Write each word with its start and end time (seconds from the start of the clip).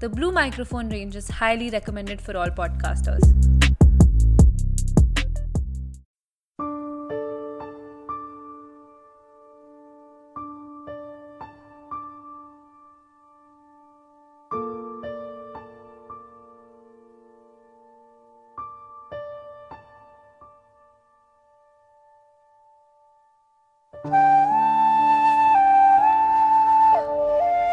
The 0.00 0.08
blue 0.08 0.30
microphone 0.30 0.88
range 0.90 1.16
is 1.16 1.28
highly 1.28 1.70
recommended 1.70 2.20
for 2.20 2.36
all 2.36 2.50
podcasters. 2.50 3.34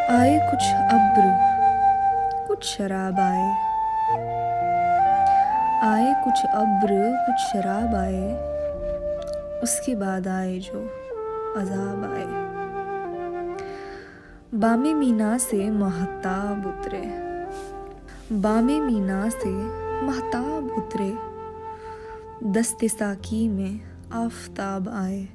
Ay 0.08 0.40
कुछ 2.56 2.66
शराब 2.66 3.20
आए। 3.20 3.50
आए 5.82 6.24
कुछ 6.24 6.46
अब्र, 6.46 7.18
कुछ 7.26 7.36
शराब 7.36 7.96
आए। 7.96 8.34
उसके 9.60 9.96
बाद 9.96 10.28
आए 10.28 10.60
जो 10.60 10.80
अजाब 11.58 12.14
आए। 12.14 12.46
बामे 14.60 14.94
मीना 14.94 15.38
से 15.38 15.70
महताब 15.70 16.66
उतरे। 16.66 17.02
बामे 18.36 18.80
मीना 18.80 19.30
से 19.30 19.50
महताब 20.06 20.76
उतरे। 20.78 21.18
दस्ते 22.52 22.88
साकी 22.88 23.50
में 23.50 23.80
आफताब 24.26 24.90
आए। 24.90 25.28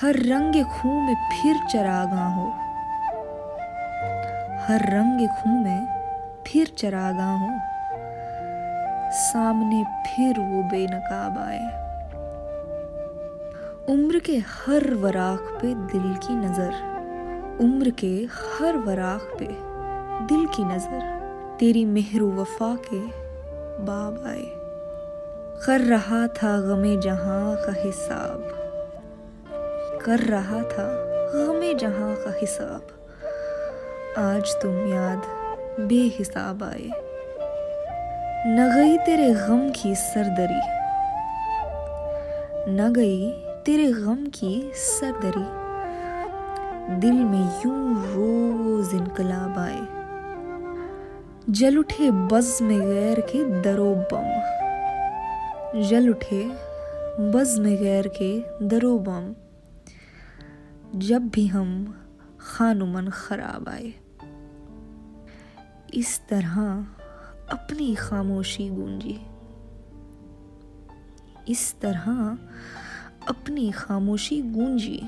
हर 0.00 0.14
रंग 0.14 0.64
खूं 0.64 1.00
में 1.00 1.14
फिर 1.14 1.56
चरागा 1.72 2.26
हो। 2.28 2.71
हर 4.62 4.80
रंग 4.80 5.28
खूं 5.28 5.64
में 5.64 5.86
फिर 6.46 6.66
चरागा 6.78 7.32
हो। 7.32 7.48
सामने 9.12 9.84
फिर 9.84 10.40
वो 10.40 10.62
बेनकाब 10.62 11.38
आए। 11.38 11.82
उम्र 13.94 14.18
के 14.18 14.36
हर 14.38 14.94
वराख 14.94 15.40
पे 15.40 15.74
दिल 15.74 16.14
की 16.14 16.34
नज़र। 16.34 16.72
उम्र 17.60 17.90
के 17.90 18.28
हर 18.32 18.76
वराख 18.76 19.20
पे 19.38 19.48
दिल 20.26 20.46
की 20.46 20.64
नज़र। 20.64 21.20
तेरी 21.60 21.84
मेहर 21.84 22.22
वफा 22.22 22.74
के 22.74 23.00
बाब 23.82 24.24
आए। 24.26 24.46
कर 25.66 25.80
रहा 25.80 26.26
था 26.26 26.60
गमे 26.60 26.96
जहाँ 26.96 27.56
का 27.56 27.72
हिसाब। 27.72 28.48
कर 30.04 30.18
रहा 30.18 30.62
था 30.62 30.88
गमे 31.34 31.74
जहाँ 31.74 32.14
का 32.14 32.38
हिसाब। 32.40 33.01
आज 34.18 34.54
तुम 34.62 34.76
याद 34.76 35.22
बेहिसाब 35.80 36.64
आए। 36.64 36.90
न 38.46 38.72
गई 38.76 38.96
तेरे 38.96 39.34
गम 39.34 39.70
की 39.70 39.94
सरदरी। 39.94 40.60
न 42.72 42.92
गई 42.92 43.30
तेरे 43.66 43.92
गम 43.92 44.26
की 44.26 44.72
सरदरी। 44.74 45.44
दिल 46.96 47.12
में 47.12 47.44
यूँ 47.66 48.04
रोज 48.06 48.94
इनकलाब 48.94 49.58
आए। 49.58 49.80
जल 51.50 51.78
उठे 51.78 52.10
बज 52.10 52.58
में 52.62 52.80
गैर 52.80 53.20
के 53.20 53.60
दरो 53.60 53.94
बम। 53.94 54.28
जल 55.82 56.08
उठे 56.08 56.44
बज 57.20 57.58
में 57.58 57.76
गैर 57.76 58.08
के 58.22 58.44
दरो 58.66 58.98
बम। 58.98 59.34
जब 61.00 61.28
भी 61.28 61.46
हम 61.46 61.98
खानुमन 62.40 63.08
खराब 63.08 63.68
आए। 63.68 64.01
इस 65.94 66.20
तरह 66.28 66.86
अपनी 67.50 67.94
खामोशी 67.94 68.68
गूंजी। 68.68 69.20
इस 71.52 71.80
तरह 71.80 72.38
अपनी 73.28 73.70
खामोशी 73.70 74.42
गूंजी। 74.42 75.02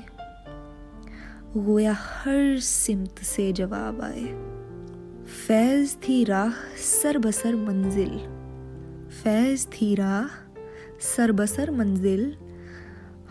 गोया 1.57 1.93
हर 1.93 2.59
सिमत 2.59 3.15
से 3.19 3.53
जवाब 3.53 4.01
आए। 4.01 4.23
फैज 5.25 5.95
थी 5.95 6.23
राह 6.23 6.51
सर 6.77 7.17
बसर 7.17 7.55
मंजिल। 7.55 8.19
फैज 9.23 9.67
थी 9.67 9.95
राह 9.95 10.27
सर 11.15 11.31
बसर 11.31 11.71
मंजिल। 11.71 12.37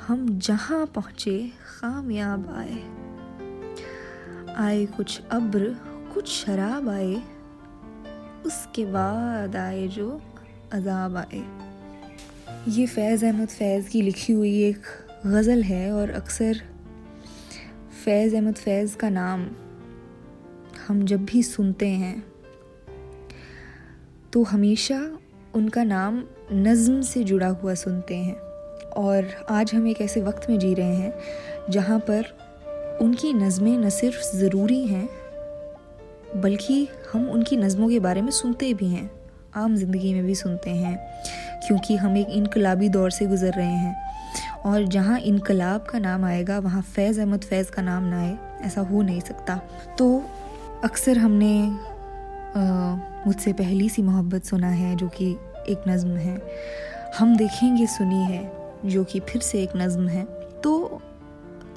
हम 0.08 0.38
जहाँ 0.38 0.86
पहुँचे 0.86 1.52
कामयाब 1.80 2.54
आए। 2.54 2.94
आए 4.54 4.86
कुछ 4.86 5.22
अब्र, 5.30 5.76
कुछ 6.14 6.28
शराब 6.28 6.88
आए। 6.88 7.33
उसके 8.46 8.84
बाद 8.84 9.56
आए 9.56 9.86
जो 9.88 10.20
अजाब 10.72 11.16
आए। 11.16 11.42
ये 12.68 12.86
फैज़ 12.86 13.24
अहमद 13.26 13.48
फैज़ 13.48 13.88
की 13.88 14.02
लिखी 14.02 14.32
हुई 14.32 14.62
एक 14.62 14.86
गज़ल 15.26 15.62
है 15.62 15.90
और 15.92 16.10
अक्सर 16.10 16.60
फैज़ 18.04 18.34
अहमद 18.36 18.54
फैज़ 18.54 18.96
का 18.96 19.08
नाम 19.10 19.46
हम 20.86 21.04
जब 21.06 21.24
भी 21.24 21.42
सुनते 21.42 21.88
हैं 21.88 22.22
तो 24.32 24.42
हमेशा 24.42 25.00
उनका 25.54 25.84
नाम 25.84 26.22
नज़म 26.52 27.00
से 27.02 27.24
जुड़ा 27.24 27.48
हुआ 27.48 27.74
सुनते 27.74 28.16
हैं। 28.16 28.36
और 28.96 29.26
आज 29.50 29.74
हम 29.74 29.86
एक 29.88 30.00
ऐसे 30.00 30.20
वक्त 30.20 30.48
में 30.50 30.58
जी 30.58 30.72
रहे 30.74 30.94
हैं, 30.94 31.12
जहाँ 31.70 31.98
पर 32.10 32.98
उनकी 33.02 33.32
नज़में 33.32 33.76
न 33.78 33.88
सिर्फ़ 33.90 34.36
ज़रूरी 34.36 34.86
हैं 34.86 35.08
बल्कि 36.36 36.86
हम 37.12 37.28
उनकी 37.30 37.56
नज़मों 37.56 37.88
के 37.88 37.98
बारे 38.00 38.22
में 38.22 38.30
सुनते 38.32 38.72
भी 38.74 38.88
हैं, 38.88 39.10
आम 39.56 39.76
ज़िंदगी 39.76 40.12
में 40.14 40.24
भी 40.24 40.34
सुनते 40.34 40.70
हैं, 40.70 40.96
क्योंकि 41.66 41.96
हम 41.96 42.16
एक 42.16 42.28
इनकलाबी 42.30 42.88
दौर 42.88 43.10
से 43.10 43.26
गुज़र 43.26 43.52
रहे 43.52 43.66
हैं। 43.66 43.94
और 44.66 44.84
जहाँ 44.84 45.18
इनकलाब 45.20 45.80
का 45.80 45.98
नाम 45.98 46.24
आएगा, 46.24 46.58
वहाँ 46.58 46.82
फैज़ 46.84 47.20
अहमद 47.20 47.40
फैज़ 47.40 47.70
का 47.70 47.82
नाम 47.82 48.04
ना 48.04 48.20
आए, 48.20 48.36
ऐसा 48.62 48.80
हो 48.80 49.02
नहीं 49.02 49.20
सकता। 49.20 49.60
तो 49.98 50.22
अक्सर 50.84 51.18
हमने 51.18 51.54
मुझसे 53.26 53.52
पहली 53.52 53.88
सी 53.88 54.02
मोहब्बत 54.02 54.44
सुना 54.44 54.68
है, 54.68 54.94
जो 54.96 55.08
कि 55.08 55.30
एक 55.68 55.84
नज़म 55.88 56.16
है। 56.16 56.40
हम 57.18 57.36
देखेंगे 57.36 57.86
सुनी 57.86 58.22
है, 58.24 58.50
जो 58.86 59.04
कि 59.04 59.20
फिर 59.20 59.42
से 59.42 59.62
एक 59.62 59.76
नज़म 59.76 60.08
है। 60.08 60.24
तो 60.62 61.00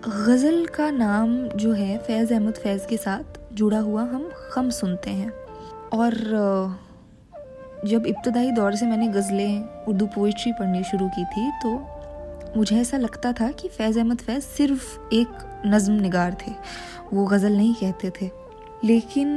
गज़ल 0.08 0.66
का 0.66 0.90
नाम 0.92 1.38
जो 1.48 1.72
है, 1.74 1.98
फैज़ 1.98 2.34
अहमद 2.34 2.54
फैज़ 2.54 2.88
के 2.88 2.98
साथ 2.98 3.37
जुड़ा 3.58 3.80
हुआ 3.80 4.04
हम 4.04 4.30
खम 4.52 4.70
सुनते 4.70 5.12
हैं। 5.12 5.32
और 5.94 6.14
जब 7.86 8.06
इब्तदाई 8.08 8.52
दौर 8.52 8.76
से 8.76 8.86
मैंने 8.86 9.08
गज़लें 9.08 9.86
उर्दू 9.86 10.06
पोइट्री 10.06 10.52
पढ़नी 10.52 10.84
शुरू 10.84 11.08
की 11.10 11.26
थी 11.26 11.52
तो 11.64 11.70
मुझे 12.58 12.80
ऐसा 12.82 12.98
लगता 12.98 13.32
था 13.32 13.52
कि 13.52 13.68
फैज़ 13.68 14.00
अहमद 14.00 14.18
फैज़ 14.18 14.44
सिर्फ़ 14.46 15.14
एक 15.14 15.64
नज़म 15.66 15.94
निगार 15.94 16.38
थे। 16.42 16.52
वो 17.14 17.26
गज़ल 17.26 17.56
नहीं 17.58 17.74
कहते 17.76 18.12
थे। 18.22 18.30
लेकिन 18.84 19.30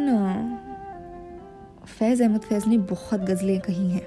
फैज़ 1.88 2.22
अहमद 2.22 2.40
फैज़ 2.40 2.68
ने 2.68 2.78
बहुत 2.78 3.20
गज़लें 3.20 3.60
कही 3.60 3.90
हैं। 3.90 4.06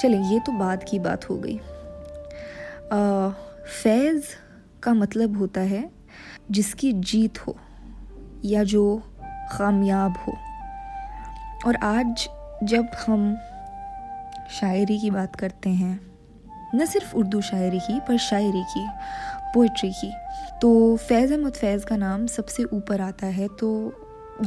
चलें, 0.00 0.20
ये 0.22 0.38
तो 0.38 0.52
बाद 0.52 0.84
की 0.84 0.98
बात 0.98 1.28
हो 1.30 1.36
गई। 1.36 1.58
फैज़ 3.82 4.24
का 4.82 4.94
मतलब 4.94 5.36
होता 5.38 5.60
है 5.60 5.90
जिसकी 6.50 6.92
जीत 6.92 7.46
हो। 7.46 7.56
या 8.44 8.62
जो 8.64 9.02
कामयाब 9.52 10.14
हो। 10.18 10.32
और 11.66 11.76
आज 11.76 12.28
जब 12.64 12.88
हम 13.06 13.36
शायरी 14.50 14.98
की 14.98 15.10
बात 15.10 15.36
करते 15.36 15.70
हैं, 15.70 16.00
न 16.74 16.84
सिर्फ़ 16.86 17.14
उर्दू 17.16 17.40
शायरी 17.40 17.78
की, 17.78 17.98
पर 18.00 18.18
शायरी 18.18 18.62
की 18.64 18.86
पोइट्री 19.54 19.90
की 19.92 20.12
तो 20.60 20.96
फैज़ 20.98 21.32
अहमद 21.32 21.52
फैज़ 21.52 21.84
का 21.86 21.96
नाम 21.96 22.26
सबसे 22.26 22.64
ऊपर 22.64 23.00
आता 23.00 23.26
है 23.26 23.48
तो 23.48 23.70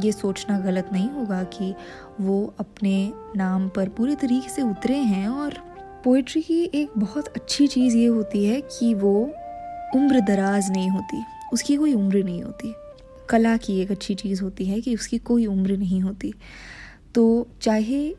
ये 0.00 0.12
सोचना 0.12 0.58
गलत 0.58 0.88
नहीं 0.92 1.08
होगा 1.10 1.42
कि 1.44 1.74
वो 2.20 2.54
अपने 2.60 3.12
नाम 3.36 3.68
पर 3.68 3.88
पूरे 3.88 4.14
तरीके 4.14 4.48
से 4.48 4.62
उतरे 4.62 4.96
हैं। 4.96 5.28
और 5.28 5.54
पोइट्री 6.04 6.42
की 6.42 6.62
एक 6.74 6.92
बहुत 6.98 7.28
अच्छी 7.28 7.66
चीज़ 7.66 7.96
ये 7.96 8.06
होती 8.06 8.44
है 8.44 8.60
कि 8.60 8.92
वो 8.94 9.14
उम्र 9.94 10.20
दराज 10.20 10.70
नहीं 10.70 10.90
होती, 10.90 11.22
उसकी 11.52 11.76
कोई 11.76 11.94
उम्र 11.94 12.22
नहीं 12.24 12.42
होती। 12.42 12.74
कला 13.30 13.56
की 13.56 13.80
एक 13.80 13.90
अच्छी 13.90 14.14
चीज़ 14.14 14.42
होती 14.42 14.64
है 14.64 14.80
कि 14.80 14.94
उसकी 14.94 15.18
कोई 15.18 15.46
उम्र 15.46 15.76
नहीं 15.76 16.00
होती। 16.00 16.32
तो 17.14 17.48
चाहे 17.62 18.14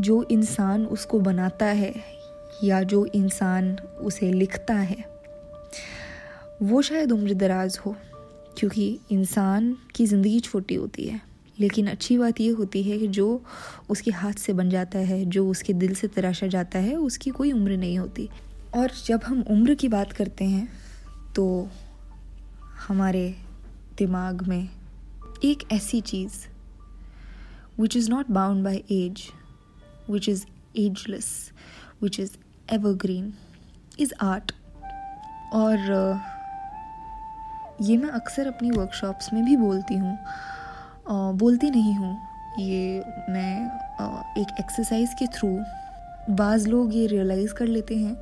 जो 0.00 0.22
इंसान 0.30 0.86
उसको 0.86 1.20
बनाता 1.20 1.66
है 1.66 1.94
या 2.64 2.82
जो 2.82 3.04
इंसान 3.06 3.76
उसे 4.00 4.32
लिखता 4.32 4.74
है, 4.74 5.04
वो 6.62 6.82
शायद 6.82 7.12
उम्र 7.12 7.34
दराज 7.34 7.78
हो, 7.86 7.94
क्योंकि 8.58 8.98
इंसान 9.12 9.76
की 9.94 10.06
ज़िंदगी 10.06 10.40
छोटी 10.40 10.74
होती 10.74 11.04
है। 11.04 11.20
लेकिन 11.60 11.86
अच्छी 11.86 12.18
बात 12.18 12.40
ये 12.40 12.48
होती 12.50 12.82
है 12.82 12.98
कि 12.98 13.08
जो 13.08 13.42
उसके 13.90 14.10
हाथ 14.10 14.32
से 14.32 14.52
बन 14.52 14.70
जाता 14.70 14.98
है, 14.98 15.24
जो 15.24 15.48
उसके 15.48 15.72
दिल 15.72 15.94
से 15.94 16.08
तराशा 16.08 16.46
जाता 16.46 16.78
है, 16.78 16.94
उसकी 16.96 17.30
कोई 17.30 17.52
उम्र 17.52 17.76
नहीं 17.76 17.98
होती। 17.98 18.28
और 18.74 18.90
जब 19.06 19.20
हम 19.24 19.44
उम्र 19.50 19.74
की 19.74 19.88
बात 19.88 20.12
करते 20.12 20.44
हैं 20.44 20.68
तो 21.36 21.68
हमारे 22.88 23.34
दिमाग 23.98 24.42
में 24.48 24.68
एक 25.44 25.62
ऐसी 25.72 26.00
चीज़ 26.00 26.34
which 27.80 27.96
is 27.96 28.10
not 28.10 28.30
bound 28.30 28.64
by 28.64 28.84
age 28.90 29.22
which 30.10 30.28
is 30.28 30.44
ageless 30.78 31.28
which 32.02 32.18
is 32.20 32.36
evergreen 32.68 33.32
is 33.98 34.12
art 34.22 34.52
और, 35.54 35.78
ये 37.82 37.96
मैं 37.96 38.10
अक्सर 38.10 38.46
अपनी 38.46 38.70
वर्कशॉप्स 38.70 39.32
में 39.32 39.44
भी 39.44 39.56
बोलती 39.56 39.94
हूँ। 39.94 40.18
बोलती 41.38 41.70
नहीं 41.70 41.94
हूँ। 41.94 42.16
ये 42.58 43.04
मैं 43.30 43.64
एक 44.40 44.54
एक्सरसाइज 44.60 45.14
के 45.18 45.26
थ्रू 45.36 45.48
बाज़ 46.30 46.68
लोग 46.68 46.94
ये 46.94 47.06
रियलाइज़ 47.06 47.54
कर 47.54 47.66
लेते 47.66 47.96
हैं 47.96 48.16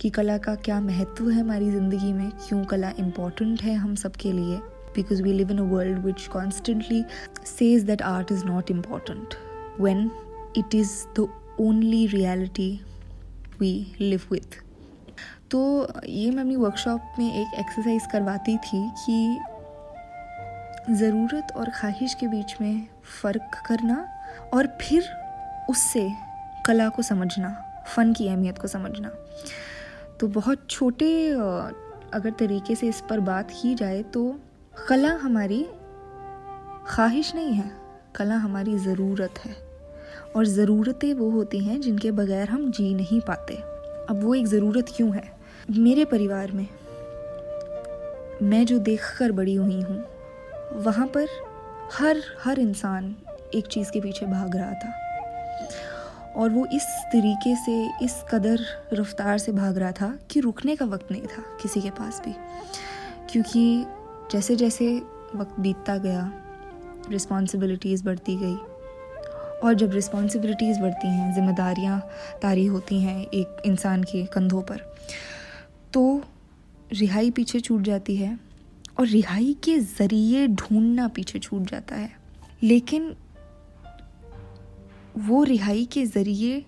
कि 0.00 0.10
कला 0.10 0.36
का 0.38 0.54
क्या 0.56 0.80
महत्व 0.80 1.30
है 1.30 1.40
हमारी 1.40 1.70
ज़िंदगी 1.70 2.12
में, 2.12 2.30
क्यों 2.48 2.64
कला 2.64 2.92
इंपॉर्टेंट 2.98 3.62
है 3.62 3.74
हम 3.74 3.94
सब 3.94 4.16
के 4.16 4.32
लिए। 4.32 4.60
Because 4.94 5.22
we 5.22 5.32
live 5.32 5.50
in 5.50 5.58
a 5.58 5.62
world 5.62 5.98
which 5.98 6.26
constantly 6.26 7.04
says 7.46 7.82
that 7.82 8.02
art 8.02 8.32
is 8.32 8.44
not 8.44 8.70
important 8.70 9.34
when 9.80 10.10
it 10.56 10.74
is 10.74 10.92
the 11.20 11.28
only 11.60 12.06
reality 12.06 12.80
we 13.60 13.94
live 14.00 14.20
with 14.32 14.60
तो 15.50 15.88
ये 16.06 16.30
मैं 16.30 16.42
अपनी 16.42 16.56
वर्कशॉप 16.56 17.14
में 17.18 17.32
एक 17.34 17.58
एक्सरसाइज 17.58 18.06
करवाती 18.12 18.56
थी 18.56 18.88
कि 19.06 19.38
ज़रूरत 20.90 21.52
और 21.56 21.70
ख्वाहिश 21.70 22.14
के 22.14 22.26
बीच 22.26 22.54
में 22.60 22.86
फ़र्क 23.22 23.62
करना 23.66 24.04
और 24.54 24.66
फिर 24.80 25.08
उससे 25.70 26.10
कला 26.66 26.88
को 26.88 27.02
समझना, 27.02 27.48
फ़न 27.86 28.12
की 28.12 28.28
अहमियत 28.28 28.58
को 28.58 28.68
समझना। 28.68 29.08
तो 30.20 30.26
बहुत 30.28 30.66
छोटे 30.70 31.30
अगर 32.14 32.30
तरीके 32.30 32.74
से 32.74 32.88
इस 32.88 33.02
पर 33.10 33.20
बात 33.20 33.50
की 33.50 33.74
जाए 33.74 34.02
तो 34.02 34.24
कला 34.74 35.12
हमारी 35.12 35.66
ख्वाहिश 36.86 37.34
नहीं 37.34 37.52
है, 37.52 37.72
कला 38.14 38.36
हमारी 38.36 38.78
ज़रूरत 38.78 39.34
है। 39.38 39.56
और 40.36 40.46
ज़रूरतें 40.46 41.14
वो 41.14 41.30
होती 41.30 41.58
हैं 41.58 41.80
जिनके 41.80 42.10
बगैर 42.10 42.48
हम 42.48 42.70
जी 42.70 42.94
नहीं 42.94 43.20
पाते। 43.20 43.54
अब 44.10 44.20
वो 44.22 44.34
एक 44.34 44.46
ज़रूरत 44.46 44.86
क्यों 44.96 45.14
है? 45.14 45.32
मेरे 45.70 46.04
परिवार 46.04 46.52
में 46.52 46.66
मैं 48.42 48.66
जो 48.66 48.78
देख 48.78 49.16
कर 49.18 49.32
बड़ी 49.32 49.54
हुई 49.54 49.80
हूँ, 49.80 50.04
वहाँ 50.72 51.06
पर 51.06 51.26
हर 51.92 52.22
हर 52.44 52.58
इंसान 52.58 53.16
एक 53.54 53.66
चीज़ 53.66 53.90
के 53.90 54.00
पीछे 54.00 54.26
भाग 54.26 54.56
रहा 54.56 54.72
था। 54.72 54.92
और 56.36 56.50
वो 56.50 56.66
इस 56.66 56.84
तरीके 56.84 57.56
से, 57.56 58.04
इस 58.04 58.24
कदर 58.32 58.60
रफ्तार 58.92 59.38
से 59.38 59.52
भाग 59.52 59.78
रहा 59.78 59.92
था 59.92 60.18
कि 60.30 60.40
रुकने 60.40 60.76
का 60.76 60.84
वक्त 60.84 61.10
नहीं 61.10 61.22
था 61.22 61.42
किसी 61.62 61.80
के 61.80 61.90
पास 61.90 62.22
भी। 62.24 62.34
क्योंकि 63.32 63.86
जैसे 64.32 64.56
जैसे 64.56 64.86
वक्त 65.34 65.60
बीतता 65.60 65.96
गया 65.96 66.32
रिस्पॉन्सिबिलिटीज़ 67.10 68.04
बढ़ती 68.04 68.36
गई 68.36 68.54
और 69.64 69.74
जब 69.74 69.92
रिस्पॉन्सिबिलिटीज़ 69.92 70.80
बढ़ती 70.80 71.06
हैं, 71.06 71.34
जिम्मेदारियाँ 71.34 72.00
तारी 72.42 72.66
होती 72.66 73.00
हैं 73.00 73.26
एक 73.26 73.62
इंसान 73.66 74.02
के 74.02 74.24
कंधों 74.26 74.62
पर 74.62 74.94
तो 75.92 76.22
रिहाई 76.92 77.30
पीछे 77.30 77.60
छूट 77.60 77.82
जाती 77.82 78.16
है 78.16 78.38
और 79.00 79.06
रिहाई 79.06 79.56
के 79.64 79.78
ज़रिए 79.78 80.46
ढूंढना 80.46 81.08
पीछे 81.08 81.38
छूट 81.38 81.62
जाता 81.62 81.96
है। 81.96 82.10
लेकिन 82.62 83.16
वो 85.18 85.42
रिहाई 85.44 85.84
के 85.84 86.06
ज़रिए 86.06 86.64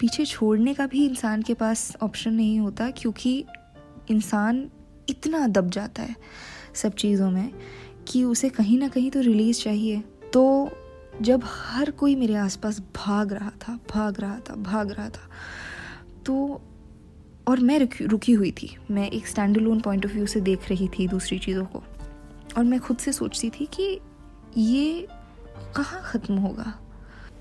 पीछे 0.00 0.24
छोड़ने 0.24 0.74
का 0.74 0.86
भी 0.86 1.06
इंसान 1.06 1.42
के 1.42 1.54
पास 1.54 1.96
ऑप्शन 2.02 2.34
नहीं 2.34 2.58
होता 2.60 2.90
क्योंकि 2.90 3.44
इंसान 4.10 4.70
इतना 5.08 5.46
दब 5.46 5.70
जाता 5.70 6.02
है 6.02 6.16
सब 6.74 6.94
चीज़ों 6.94 7.30
में 7.30 7.50
कि 8.08 8.24
उसे 8.24 8.48
कहीं 8.50 8.78
ना 8.78 8.88
कहीं 8.88 9.10
तो 9.10 9.20
रिलीज़ 9.20 9.62
चाहिए। 9.62 10.02
तो 10.32 10.70
जब 11.22 11.42
हर 11.44 11.90
कोई 11.90 12.14
मेरे 12.14 12.34
आसपास 12.34 12.80
भाग 12.96 13.32
रहा 13.32 13.50
था, 13.50 13.78
भाग 13.94 14.20
रहा 14.20 14.38
था, 14.40 14.54
भाग 14.54 14.90
रहा 14.90 15.08
था 15.08 15.28
तो 16.26 16.60
और 17.48 17.60
मैं 17.60 17.78
रुकी 17.78 18.04
रुकी 18.04 18.32
हुई 18.32 18.50
थी। 18.52 18.76
मैं 18.90 19.10
एक 19.10 19.26
stand 19.26 19.56
alone 19.56 19.80
point 19.80 20.06
of 20.06 20.12
view 20.12 20.26
से 20.26 20.40
देख 20.40 20.68
रही 20.68 20.88
थी 20.88 21.06
दूसरी 21.08 21.38
चीज़ों 21.38 21.64
को। 21.64 21.82
और 22.56 22.64
मैं 22.64 22.80
खुद 22.80 22.96
से 22.96 23.12
सोचती 23.12 23.50
थी 23.50 23.66
कि 23.74 24.00
ये 24.56 25.06
कहाँ 25.76 26.00
ख़त्म 26.04 26.36
होगा? 26.36 26.72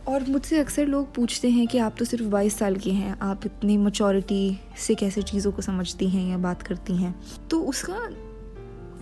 और 0.08 0.24
मुझसे 0.30 0.60
अक्सर 0.60 0.86
लोग 0.86 1.14
पूछते 1.14 1.50
हैं 1.50 1.66
कि 1.68 1.78
आप 1.78 1.96
तो 2.00 2.06
सिर्फ़ 2.06 2.26
बाईस 2.26 2.58
साल 2.60 2.76
की 2.76 2.92
हैं, 2.92 3.18
आप 3.22 3.46
इतनी 3.46 3.78
मचोरिटी 3.78 4.58
से 4.78 4.96
कैसे 4.96 5.22
चीज़ों 5.22 5.52
को 5.52 5.62
समझती 5.62 6.08
हैं 6.10 6.30
या 6.30 6.38
बात 6.38 6.62
करती 6.62 6.96
हैं? 6.96 7.14
तो 7.50 7.60
उसका 7.62 7.98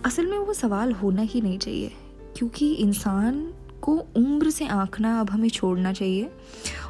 असल 0.04 0.26
में 0.26 0.38
वो 0.38 0.52
सवाल 0.52 0.92
होना 0.92 1.22
ही 1.22 1.40
नहीं 1.40 1.58
चाहिए, 1.58 1.92
क्योंकि 2.36 2.72
इंसान 2.74 3.40
को 3.82 3.96
उम्र 4.16 4.50
से 4.50 4.66
आंकना 4.66 5.18
अब 5.20 5.30
हमें 5.30 5.48
छोड़ना 5.48 5.92
चाहिए 5.92 6.30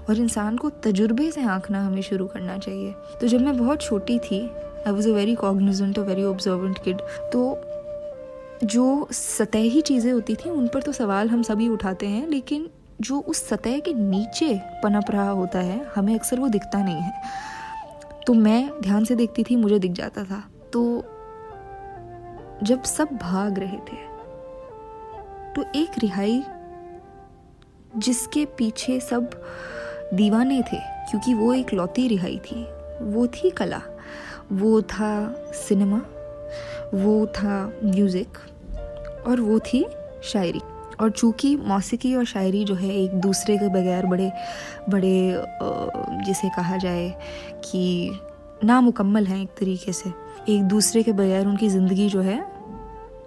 और 0.09 0.19
इंसान 0.19 0.57
को 0.57 0.71
तजुर्बे 0.85 1.31
से 1.31 1.43
आंकना 1.45 1.85
हमें 1.87 2.03
शुरू 2.03 2.27
करना 2.27 2.57
चाहिए। 2.59 2.93
तो 3.21 3.27
जब 3.27 3.41
मैं 3.41 3.57
बहुत 3.59 3.83
छोटी 3.83 4.19
थी 4.21 4.41
I 4.41 4.93
was 4.93 5.09
a 5.09 5.13
very 5.13 5.35
cognizant 5.35 5.99
a 5.99 6.03
very 6.03 6.25
observant 6.25 6.79
kid 6.79 7.01
तो 7.33 7.59
जो 8.65 9.09
सतही 9.13 9.81
चीज़ें 9.81 10.13
होती 10.13 10.35
थी, 10.35 10.51
उन 10.51 10.69
पर 10.69 10.83
तो 10.83 10.93
सवाल 10.93 11.29
हम 11.29 11.43
सभी 11.43 11.69
उठाते 11.69 12.07
हैं, 12.07 12.27
लेकिन 12.29 12.69
जो 13.01 13.19
उस 13.21 13.49
सतह 13.49 13.79
के 13.79 13.93
नीचे 13.95 14.55
पनप 14.83 15.11
रहा 15.11 15.31
होता 15.31 15.59
है, 15.59 15.85
हमें 15.95 16.15
अक्सर 16.15 16.41
वो 16.41 16.49
दिखता 16.49 16.83
नहीं 16.83 16.97
है। 16.97 17.13
तो 18.27 18.35
मैं 18.35 18.71
ध्यान 18.81 19.05
से 19.05 19.15
देखती 19.15 19.45
थी, 19.45 19.57
मुझे 19.57 19.79
दिख 19.79 19.93
जाता 19.93 20.25
था। 20.25 20.43
तो 20.73 20.83
जब 22.63 22.83
सब 22.83 23.09
भाग 23.13 23.59
रहे 23.59 23.77
थे 23.79 24.05
तो 25.55 25.65
एक 25.75 25.99
रिहाई 25.99 26.43
जिसके 27.97 28.45
पीछे 28.59 28.99
सब 29.01 29.31
दीवाने 30.15 30.61
थे, 30.63 30.79
क्योंकि 31.11 31.35
वो 31.35 31.53
एक 31.55 31.73
लौती 31.75 32.07
रिहाई 32.09 32.39
थी। 32.45 32.65
वो 33.03 33.27
थी 33.27 33.51
कला। 33.51 33.81
वो 34.53 34.81
था 34.83 35.11
सिनेमा। 35.55 36.01
वो 36.95 37.27
था 37.27 37.73
म्यूज़िक। 37.85 38.39
और 39.27 39.41
वो 39.41 39.59
थी 39.59 39.85
शायरी। 40.23 40.61
और 41.01 41.11
चूँकि 41.11 41.55
मौसीकी 41.57 42.15
और 42.15 42.25
शायरी 42.25 42.65
जो 42.65 42.75
है 42.75 42.91
एक 42.95 43.15
दूसरे 43.21 43.57
के 43.59 43.69
बगैर 43.71 44.07
बड़े 44.07 44.31
बड़े 44.91 45.45
जिसे 46.27 46.49
कहा 46.57 46.77
जाए 46.77 47.09
कि 47.65 48.21
नामुकम्मल 48.65 49.27
हैं 49.27 49.41
एक 49.43 49.49
तरीके 49.59 49.93
से, 49.93 50.13
एक 50.49 50.63
दूसरे 50.63 51.03
के 51.03 51.13
बगैर 51.13 51.47
उनकी 51.47 51.69
ज़िंदगी 51.69 52.09
जो 52.09 52.21
है 52.21 52.39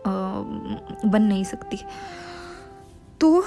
बन 0.08 1.22
नहीं 1.22 1.44
सकती। 1.44 1.78
तो 3.22 3.42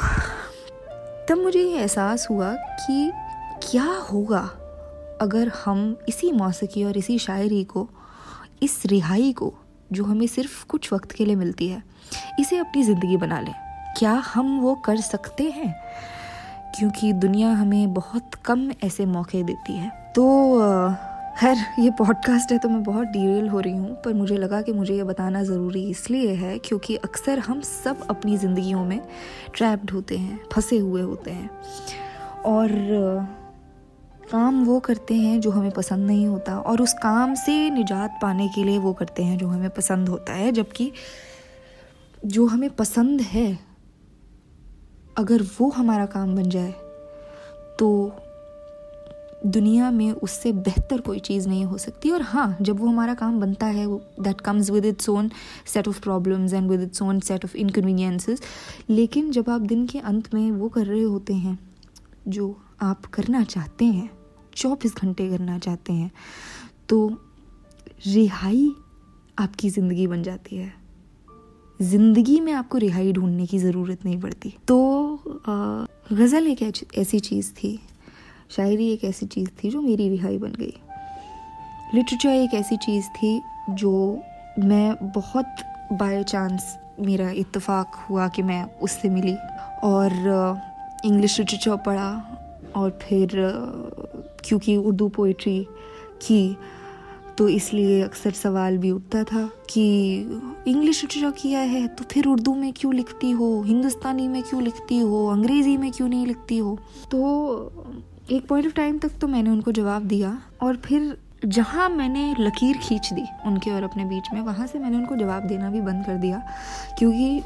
तब 1.28 1.38
मुझे 1.38 1.60
ये 1.60 1.78
एहसास 1.78 2.26
हुआ 2.30 2.52
कि 2.54 3.10
क्या 3.62 3.84
होगा 4.12 4.48
अगर 5.20 5.50
हम 5.64 5.96
इसी 6.08 6.30
मौसीकी 6.32 6.84
और 6.84 6.96
इसी 6.96 7.18
शायरी 7.18 7.62
को, 7.64 7.88
इस 8.62 8.82
रिहाई 8.86 9.32
को, 9.32 9.52
जो 9.92 10.04
हमें 10.04 10.26
सिर्फ़ 10.26 10.64
कुछ 10.66 10.92
वक्त 10.92 11.12
के 11.12 11.24
लिए 11.24 11.36
मिलती 11.36 11.68
है, 11.68 11.82
इसे 12.40 12.56
अपनी 12.58 12.82
ज़िंदगी 12.82 13.16
बना 13.16 13.40
लें। 13.40 13.54
क्या 13.98 14.12
हम 14.26 14.58
वो 14.60 14.74
कर 14.74 15.00
सकते 15.00 15.50
हैं? 15.50 15.74
क्योंकि 16.78 17.12
दुनिया 17.12 17.50
हमें 17.52 17.94
बहुत 17.94 18.34
कम 18.44 18.70
ऐसे 18.84 19.06
मौके 19.06 19.42
देती 19.42 19.72
है। 19.72 19.90
तो 20.16 20.24
खैर, 21.38 21.56
ये 21.78 21.90
पॉडकास्ट 21.90 22.52
है 22.52 22.58
तो 22.58 22.68
मैं 22.68 22.82
बहुत 22.82 23.06
डिटेल 23.06 23.48
हो 23.48 23.60
रही 23.60 23.72
हूँ, 23.72 23.94
पर 24.02 24.14
मुझे 24.14 24.36
लगा 24.36 24.60
कि 24.62 24.72
मुझे 24.72 24.94
ये 24.94 25.04
बताना 25.04 25.42
ज़रूरी 25.42 25.82
इसलिए 25.90 26.34
है 26.34 26.58
क्योंकि 26.58 26.96
अक्सर 26.96 27.38
हम 27.38 27.60
सब 27.60 28.06
अपनी 28.10 28.36
ज़िंदगियों 28.36 28.84
में 28.84 29.00
ट्रैप्ड 29.54 29.90
होते 29.90 30.16
हैं, 30.16 30.40
फंसे 30.52 30.78
हुए 30.78 31.02
होते 31.02 31.30
हैं। 31.30 31.50
और 32.46 32.68
काम 34.32 34.62
वो 34.64 34.78
करते 34.80 35.14
हैं 35.14 35.40
जो 35.40 35.50
हमें 35.50 35.70
पसंद 35.70 36.06
नहीं 36.06 36.26
होता 36.26 36.58
और 36.58 36.82
उस 36.82 36.92
काम 36.92 37.34
से 37.34 37.70
निजात 37.70 38.18
पाने 38.22 38.48
के 38.48 38.64
लिए 38.64 38.78
वो 38.78 38.92
करते 38.92 39.22
हैं 39.22 39.36
जो 39.38 39.48
हमें 39.48 39.70
पसंद 39.70 40.08
होता 40.08 40.32
है, 40.32 40.52
जबकि 40.52 40.92
जो 42.26 42.46
हमें 42.46 42.70
पसंद 42.70 43.20
है 43.20 43.71
अगर 45.16 45.42
वो 45.58 45.68
हमारा 45.70 46.06
काम 46.08 46.34
बन 46.36 46.48
जाए 46.50 46.72
तो 47.78 47.88
दुनिया 49.46 49.90
में 49.90 50.10
उससे 50.12 50.52
बेहतर 50.52 51.00
कोई 51.00 51.18
चीज़ 51.18 51.48
नहीं 51.48 51.64
हो 51.64 51.78
सकती। 51.78 52.10
और 52.10 52.22
हाँ 52.22 52.56
जब 52.60 52.80
वो 52.80 52.86
हमारा 52.86 53.14
काम 53.14 53.40
बनता 53.40 53.66
है 53.66 53.86
that 54.22 54.40
comes 54.40 54.70
with 54.70 54.84
its 54.84 55.08
own 55.08 55.30
set 55.66 55.88
of 55.88 56.00
problems 56.00 56.52
and 56.52 56.70
with 56.70 56.82
its 56.82 57.02
own 57.02 57.20
set 57.20 57.44
of 57.44 57.56
inconveniences 57.56 58.42
लेकिन 58.90 59.30
जब 59.32 59.50
आप 59.50 59.60
दिन 59.62 59.86
के 59.86 59.98
अंत 60.00 60.32
में 60.34 60.50
वो 60.50 60.68
कर 60.68 60.86
रहे 60.86 61.02
होते 61.02 61.34
हैं, 61.34 61.58
जो 62.28 62.56
आप 62.82 63.06
करना 63.06 63.42
चाहते 63.44 63.84
हैं, 63.84 64.10
चौबीस 64.56 64.94
घंटे 64.96 65.28
करना 65.30 65.58
चाहते 65.58 65.92
हैं 65.92 66.10
तो 66.88 67.08
रिहाई 68.06 68.70
आपकी 69.38 69.70
ज़िंदगी 69.70 70.06
बन 70.06 70.22
जाती 70.22 70.56
है। 70.56 70.72
ज़िंदगी 71.82 72.38
में 72.40 72.52
आपको 72.52 72.78
रिहाई 72.78 73.12
ढूँढने 73.12 73.46
की 73.46 73.58
ज़रूरत 73.58 74.04
नहीं 74.04 74.20
पड़ती। 74.20 74.54
तो 74.68 74.78
गज़ल 76.12 76.46
एक 76.48 76.62
ऐसी 76.98 77.20
चीज़ 77.20 77.50
थी, 77.52 77.78
शायरी 78.56 78.88
एक 78.92 79.04
ऐसी 79.04 79.26
चीज़ 79.26 79.48
थी 79.58 79.70
जो 79.70 79.80
मेरी 79.82 80.08
रिहाई 80.08 80.38
बन 80.38 80.52
गई। 80.58 80.74
लिटरेचर 81.94 82.28
एक 82.28 82.54
ऐसी 82.54 82.76
चीज़ 82.76 83.06
थी 83.16 83.40
जो 83.70 84.22
मैं 84.58 84.94
बहुत 85.14 85.64
बाय 85.92 86.22
चांस 86.24 86.76
मेरा 87.00 87.30
इत्तेफाक 87.30 87.94
हुआ 88.08 88.28
कि 88.28 88.42
मैं 88.42 88.64
उससे 88.82 89.08
मिली 89.10 89.34
और 89.84 90.12
इंग्लिश 91.04 91.38
लिटरेचर 91.38 91.76
पढ़ा 91.86 92.10
और 92.76 92.98
फिर 93.02 93.30
क्योंकि 94.44 94.76
उर्दू 94.76 95.08
पोइट्री 95.08 95.60
की 96.26 96.56
तो 97.38 97.48
इसलिए 97.48 98.02
अक्सर 98.02 98.30
सवाल 98.30 98.78
भी 98.78 98.90
उठता 98.90 99.22
था 99.24 99.48
कि 99.70 99.84
इंग्लिश 100.68 101.02
लिटरेचर 101.02 101.30
किया 101.30 101.60
है 101.60 101.86
तो 101.88 102.04
फिर 102.04 102.26
उर्दू 102.26 102.54
में 102.54 102.72
क्यों 102.76 102.94
लिखती 102.94 103.30
हो? 103.30 103.62
हिंदुस्तानी 103.62 104.28
में 104.28 104.42
क्यों 104.42 104.62
लिखती 104.62 104.98
हो? 104.98 105.26
अंग्रेज़ी 105.26 105.76
में 105.76 105.92
क्यों 105.92 106.08
नहीं 106.08 106.26
लिखती 106.26 106.58
हो? 106.58 106.78
तो 107.10 107.72
एक 108.30 108.46
पॉइंट 108.48 108.66
ऑफ़ 108.66 108.74
टाइम 108.74 108.98
तक 108.98 109.10
तो 109.20 109.28
मैंने 109.28 109.50
उनको 109.50 109.72
जवाब 109.72 110.02
दिया 110.02 110.42
और 110.62 110.76
फिर 110.76 111.18
जहाँ 111.44 111.88
मैंने 111.88 112.34
लकीर 112.40 112.76
खींच 112.76 113.12
दी 113.12 113.24
उनके 113.46 113.70
और 113.70 113.82
अपने 113.82 114.04
बीच 114.04 114.24
में, 114.34 114.40
वहाँ 114.40 114.66
से 114.66 114.78
मैंने 114.78 114.96
उनको 114.96 115.16
जवाब 115.16 115.42
देना 115.42 115.70
भी 115.70 115.80
बंद 115.80 116.06
कर 116.06 116.14
दिया। 116.14 116.42
क्योंकि 116.98 117.42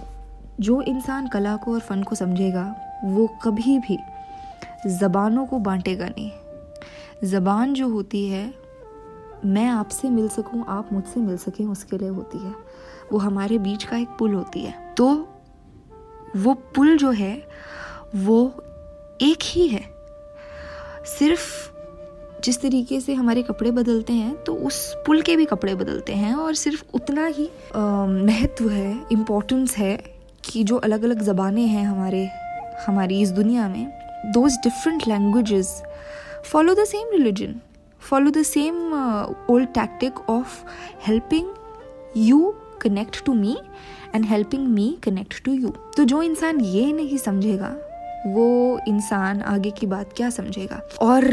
जो 0.61 0.83
इंसान 0.83 1.29
कला 1.29 1.57
को 1.57 1.73
और 1.75 1.81
फ़न 1.81 2.03
को 2.03 2.15
समझेगा, 2.15 2.77
वो 3.05 3.27
कभी 3.27 3.79
भी 3.79 3.99
ज़बानों 4.87 5.47
को 5.47 5.59
बांटेगा 5.59 6.07
नहीं। 6.07 6.31
ज़बान 7.25 7.75
जो 7.75 7.89
होती 7.89 8.29
है, 8.29 8.55
मैं 9.45 9.69
आपसे 9.69 10.11
मिल 10.11 10.29
सकूँ, 10.29 10.65
आप 10.69 10.93
मुझसे 10.93 11.21
मिल 11.21 11.37
सकें, 11.37 11.67
उसके 11.67 11.99
लिए 11.99 12.09
होती 12.09 12.39
है। 12.39 12.66
वो 13.13 13.19
हमारे 13.19 13.59
बीच 13.59 13.85
का 13.85 13.97
एक 13.97 14.09
पुल 14.19 14.35
होती 14.35 14.61
है। 14.61 14.95
तो 14.95 15.07
वो 16.37 16.55
पुल 16.75 16.97
जो 16.97 17.11
है, 17.11 17.37
वो 18.17 18.39
एक 19.23 19.39
ही 19.43 19.67
है। 19.69 19.85
सिर्फ़ 21.19 21.75
जिस 22.45 22.61
तरीके 22.63 23.01
से 23.01 23.15
हमारे 23.15 23.43
कपड़े 23.43 23.71
बदलते 23.71 24.13
हैं 24.13 24.35
तो 24.45 24.55
उस 24.67 24.79
पुल 25.07 25.23
के 25.23 25.37
भी 25.37 25.45
कपड़े 25.45 25.75
बदलते 25.75 26.15
हैं 26.15 26.35
और 26.35 26.55
सिर्फ़ 26.55 26.83
उतना 26.95 27.27
ही 27.27 27.49
महत्व 27.77 28.69
है 28.71 28.91
इम्पोर्टेंस 29.13 29.77
है 29.77 29.97
कि 30.45 30.65
जो 30.65 30.77
अलग 30.77 31.05
अलग 31.05 31.23
ज़बानें 31.23 31.67
हैं 31.67 31.85
हमारे, 31.85 32.25
हमारी 32.87 33.21
इस 33.23 33.31
दुनिया 33.31 33.69
में 33.69 33.87
those 34.27 34.57
different 34.65 35.07
languages 35.09 35.83
follow 36.53 36.75
the 36.75 36.85
same 36.85 37.11
religion 37.13 37.55
follow 38.01 38.31
the 38.31 38.43
same 38.43 38.93
old 39.51 39.69
tactic 39.69 40.31
of 40.31 40.63
helping 41.07 41.49
you 42.17 42.55
connect 42.83 43.25
to 43.25 43.35
me 43.35 43.56
and 44.14 44.25
helping 44.25 44.66
me 44.68 44.97
connect 45.02 45.42
to 45.45 45.52
you 45.52 45.68
तो 45.97 46.04
जो 46.04 46.23
इंसान 46.23 46.61
ये 46.61 46.92
नहीं 46.92 47.18
समझेगा, 47.18 47.68
वो 48.26 48.80
इंसान 48.88 49.40
आगे 49.40 49.71
की 49.71 49.87
बात 49.87 50.12
क्या 50.16 50.30
समझेगा? 50.30 50.80
और 51.00 51.25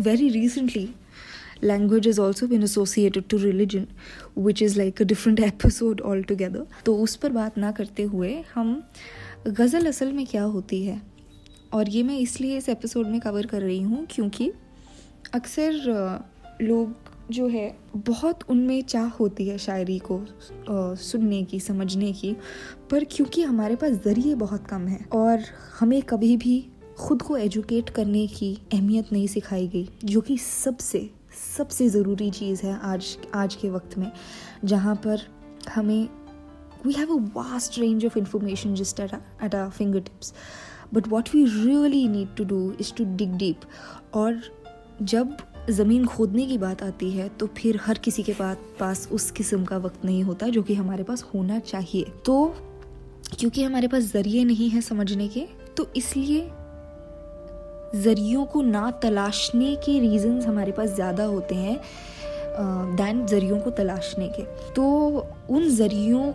very 0.00 0.28
recently 0.28 0.88
language 1.62 2.06
is 2.08 2.20
also 2.20 2.46
been 2.46 2.62
associated 2.62 3.24
to 3.30 3.36
religion 3.36 3.86
which 4.38 4.62
is 4.62 4.78
like 4.78 5.02
a 5.02 5.04
different 5.04 5.40
episode 5.40 6.00
all 6.00 6.22
together 6.22 6.66
तो 6.84 6.96
उस 6.96 7.16
पर 7.16 7.32
बात 7.32 7.58
ना 7.58 7.72
करते 7.72 8.02
हुए 8.02 8.44
हम 8.54 8.82
गज़ल 9.46 9.86
असल 9.86 10.12
में 10.12 10.26
क्या 10.26 10.42
होती 10.42 10.84
है? 10.84 11.00
और 11.72 11.88
ये 11.88 12.02
मैं 12.02 12.18
इसलिए 12.18 12.56
इस 12.56 12.68
एपिसोड 12.68 13.06
में 13.06 13.20
कवर 13.20 13.46
कर 13.46 13.60
रही 13.60 13.80
हूँ 13.82 14.06
क्योंकि 14.10 14.52
अक्सर 15.34 15.72
लोग 16.62 17.07
जो 17.30 17.46
है, 17.46 17.76
बहुत 17.96 18.40
उनमें 18.50 18.82
चाह 18.82 19.08
होती 19.08 19.48
है 19.48 19.58
शायरी 19.58 19.98
को 20.10 20.20
सुनने 20.96 21.42
की, 21.42 21.60
समझने 21.60 22.12
की, 22.12 22.36
पर 22.90 23.04
क्योंकि 23.04 23.42
हमारे 23.42 23.76
पास 23.76 23.92
ज़रिए 24.04 24.34
बहुत 24.34 24.66
कम 24.66 24.86
है 24.88 25.04
और 25.12 25.42
हमें 25.80 26.00
कभी 26.02 26.36
भी 26.36 26.66
खुद 26.98 27.22
को 27.22 27.36
एजुकेट 27.36 27.90
करने 27.90 28.26
की 28.26 28.54
अहमियत 28.72 29.12
नहीं 29.12 29.26
सिखाई 29.26 29.68
गई, 29.68 29.88
जो 30.04 30.20
कि 30.20 30.38
सबसे 30.38 31.08
सबसे 31.56 31.88
ज़रूरी 31.88 32.30
चीज़ 32.30 32.62
है 32.62 32.78
आज 32.82 33.16
आज 33.34 33.54
के 33.54 33.70
वक्त 33.70 33.98
में, 33.98 34.10
जहाँ 34.64 34.94
पर 34.96 35.20
हमें 35.74 36.08
we 36.86 36.92
have 36.92 37.12
a 37.12 37.20
vast 37.36 37.78
range 37.78 38.06
of 38.06 38.18
information 38.18 38.74
just 38.74 39.00
at 39.00 39.54
our 39.54 39.70
fingertips 40.00 40.34
but 40.94 41.08
what 41.08 41.28
we 41.34 41.44
really 41.44 42.06
need 42.08 42.34
to 42.36 42.44
do 42.44 42.60
is 42.80 42.92
to 42.94 43.04
dig 43.16 43.36
deep 43.36 43.60
और 44.14 44.40
जब 45.02 45.36
ज़मीन 45.70 46.04
खोदने 46.06 46.46
की 46.46 46.56
बात 46.58 46.82
आती 46.82 47.10
है 47.10 47.28
तो 47.28 47.46
फिर 47.56 47.78
हर 47.82 47.98
किसी 47.98 48.22
के 48.22 48.32
पास 48.32 48.56
पास 48.80 49.08
उस 49.12 49.30
किस्म 49.30 49.64
का 49.64 49.76
वक्त 49.78 50.04
नहीं 50.04 50.22
होता 50.24 50.48
जो 50.48 50.62
कि 50.62 50.74
हमारे 50.74 51.04
पास 51.04 51.24
होना 51.34 51.58
चाहिए। 51.60 52.04
तो 52.26 52.54
क्योंकि 53.38 53.62
हमारे 53.62 53.88
पास 53.88 54.02
ज़रिए 54.02 54.44
नहीं 54.44 54.68
है 54.70 54.80
समझने 54.80 55.28
के 55.28 55.46
तो 55.76 55.86
इसलिए 55.96 56.40
ज़रियों 57.94 58.44
को 58.44 58.62
ना 58.62 58.90
तलाशने 59.02 59.74
के 59.76 59.98
रीज़न्स 60.00 60.46
हमारे 60.46 60.72
पास 60.72 60.88
ज़्यादा 60.90 61.24
होते 61.24 61.54
हैं 61.54 61.76
दैन 62.96 63.24
ज़रियों 63.26 63.60
को 63.60 63.70
तलाशने 63.70 64.28
के। 64.28 64.42
तो 64.72 64.84
उन 65.50 65.68
ज़रियों 65.70 66.32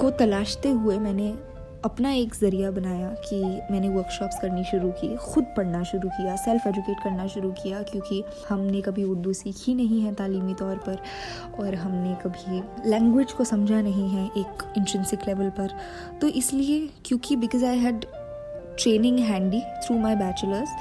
को 0.00 0.10
तलाशते 0.10 0.68
हुए 0.70 0.98
मैंने 0.98 1.32
अपना 1.84 2.10
एक 2.12 2.34
ज़रिया 2.34 2.70
बनाया 2.70 3.08
कि 3.24 3.36
मैंने 3.70 3.88
वर्कशॉप्स 3.88 4.38
करनी 4.40 4.64
शुरू 4.64 4.90
की, 4.90 5.16
खुद 5.16 5.44
पढ़ना 5.56 5.82
शुरू 5.82 6.08
किया 6.08 6.34
सेल्फ 6.36 6.66
एजुकेट 6.66 7.02
करना 7.04 7.26
शुरू 7.26 7.52
किया 7.52 7.82
क्योंकि 7.82 8.22
हमने 8.48 8.80
कभी 8.80 9.04
उर्दू 9.04 9.32
सीखी 9.32 9.74
नहीं 9.74 10.00
है 10.00 10.14
तालीमी 10.14 10.54
तौर 10.54 10.76
पर 10.88 10.98
और 11.60 11.74
हमने 11.74 12.14
कभी 12.24 12.90
लैंग्वेज 12.90 13.32
को 13.32 13.44
समझा 13.44 13.80
नहीं 13.80 14.08
है 14.08 14.26
एक 14.26 14.62
इंट्रेंसिक 14.78 15.26
लेवल 15.28 15.50
पर। 15.50 15.76
तो 16.20 16.28
इसलिए 16.42 16.88
क्योंकि 17.06 17.36
because 17.36 17.64
I 17.64 17.78
had 17.78 18.04
training 18.82 19.18
handy 19.18 19.60
through 19.60 19.98
my 19.98 20.16
bachelor's 20.16 20.76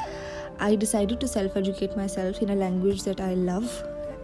I 0.62 0.78
I 0.78 1.10
to 1.22 1.28
self 1.28 1.58
educate 1.58 1.98
myself 2.08 2.44
in 2.44 2.50
a 2.50 2.60
language 2.60 3.04
that 3.04 3.22
I 3.22 3.36
love 3.36 3.70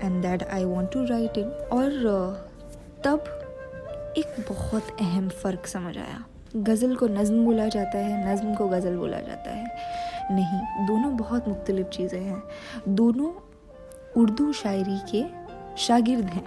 and 0.04 0.24
that 0.26 0.48
I 0.50 0.64
want 0.66 0.92
to 0.92 1.06
write 1.06 1.38
in 1.38 1.50
और 1.72 1.92
तब 3.06 4.14
एक 4.18 4.46
बहुत 4.50 4.96
अहम 5.02 5.30
फ़र्क 5.30 5.68
समझ 5.68 5.98
आया। 5.98 6.26
गज़ल 6.56 6.96
को 6.96 7.08
नज़म 7.08 7.44
बोला 7.46 7.68
जाता 7.68 7.98
है, 7.98 8.34
नज़म 8.34 8.54
को 8.56 8.68
गज़ल 8.68 8.96
बोला 8.98 9.20
जाता 9.20 9.52
है। 9.52 9.66
नहीं, 10.32 10.86
दोनों 10.88 11.16
बहुत 11.18 11.48
मुख्तलिफ़ 11.48 11.88
चीज़ें 11.88 12.20
हैं। 12.20 12.44
दोनों 12.90 13.32
उर्दू 14.22 14.52
शायरी 14.54 15.00
के 15.12 15.24
शागिर्द 15.78 16.26
हैं, 16.26 16.46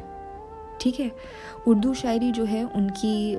ठीक 0.80 1.00
है? 1.00 1.10
उर्दू 1.66 1.94
शायरी 1.94 2.30
जो 2.32 2.44
है, 2.44 2.64
उनकी 2.64 3.32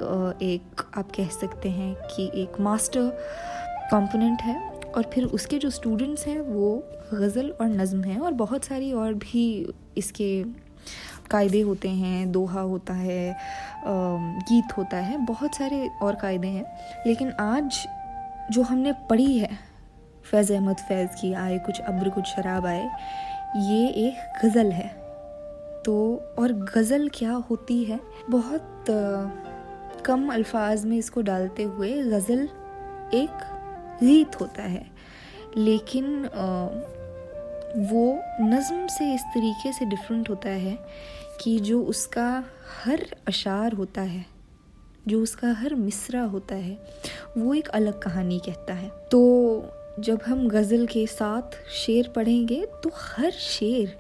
एक, 0.46 0.82
आप 0.98 1.12
कह 1.12 1.28
सकते 1.32 1.70
हैं 1.70 1.94
कि 2.06 2.30
एक 2.36 2.60
मास्टर 2.60 3.10
कंपोनेंट 3.92 4.42
है 4.42 4.58
और 4.96 5.10
फिर 5.14 5.26
उसके 5.26 5.58
जो 5.58 5.70
स्टूडेंट्स 5.70 6.28
हैं, 6.28 6.40
वो 6.40 6.84
गज़ल 7.14 7.50
और 7.52 7.68
नज़म 7.68 8.04
हैं 8.04 8.20
और 8.20 8.34
बहुत 8.34 8.66
सारी 8.66 8.92
और 8.94 9.14
भी 9.14 9.74
इसके 9.98 10.44
कायदे 11.32 11.62
होते 11.62 11.90
हैं, 11.90 12.32
दोहा 12.32 12.62
होता 12.62 12.94
है 12.94 13.36
गीत 13.88 14.78
होता 14.78 14.98
है, 14.98 15.18
बहुत 15.18 15.56
सारे 15.56 15.90
और 16.02 16.16
कायदे 16.16 16.48
हैं। 16.48 16.66
लेकिन 17.08 17.32
आज 17.32 17.88
जो 18.52 18.62
हमने 18.62 18.94
पढ़ी 19.10 19.38
है, 19.38 19.50
फैज़ 20.32 20.54
अहमद 20.54 20.78
फैज़ 20.78 21.10
की, 21.12 21.34
आए 21.34 21.58
कुछ 21.60 21.80
अब्र, 21.82 22.10
कुछ 22.10 22.26
शराब 22.26 22.66
आए, 22.66 22.90
ये 23.58 23.88
एक 23.88 24.46
गज़ल 24.46 24.72
है। 24.72 24.88
तो 25.86 25.96
और 26.40 26.52
गज़ल 26.76 27.10
क्या 27.14 27.34
होती 27.50 27.84
है? 27.84 28.00
बहुत 28.30 28.86
कम 30.06 30.30
अल्फाज 30.34 30.86
में 30.86 30.98
इसको 30.98 31.22
डालते 31.22 31.64
हुए 31.64 31.92
गज़ल 32.04 32.48
एक 33.14 33.44
गीत 34.04 34.40
होता 34.42 34.64
है। 34.64 34.86
लेकिन 35.58 36.06
वो 37.78 38.20
नज़म 38.42 38.86
से 38.88 39.14
इस 39.14 39.22
तरीके 39.34 39.72
से 39.74 39.86
डिफरेंट 39.86 40.30
होता 40.30 40.50
है 40.50 40.78
कि 41.42 41.58
जो 41.60 41.82
उसका 41.84 42.28
हर 42.84 43.06
अशार 43.28 43.74
होता 43.74 44.02
है, 44.02 44.26
जो 45.08 45.22
उसका 45.24 45.52
हर 45.54 45.76
मिसरा 45.76 46.22
होता 46.24 46.56
है, 46.56 46.78
वो 47.38 47.54
एक 47.54 47.68
अलग 47.70 48.00
कहानी 48.00 48.40
कहता 48.40 48.74
है। 48.74 48.90
तो 49.12 49.74
जब 50.00 50.22
हम 50.26 50.48
गज़ल 50.50 50.86
के 50.88 51.06
साथ 51.08 51.58
शेर 51.74 52.12
पढ़ेंगे 52.16 52.66
तो 52.84 52.92
हर 52.96 53.32
शेर 53.32 53.98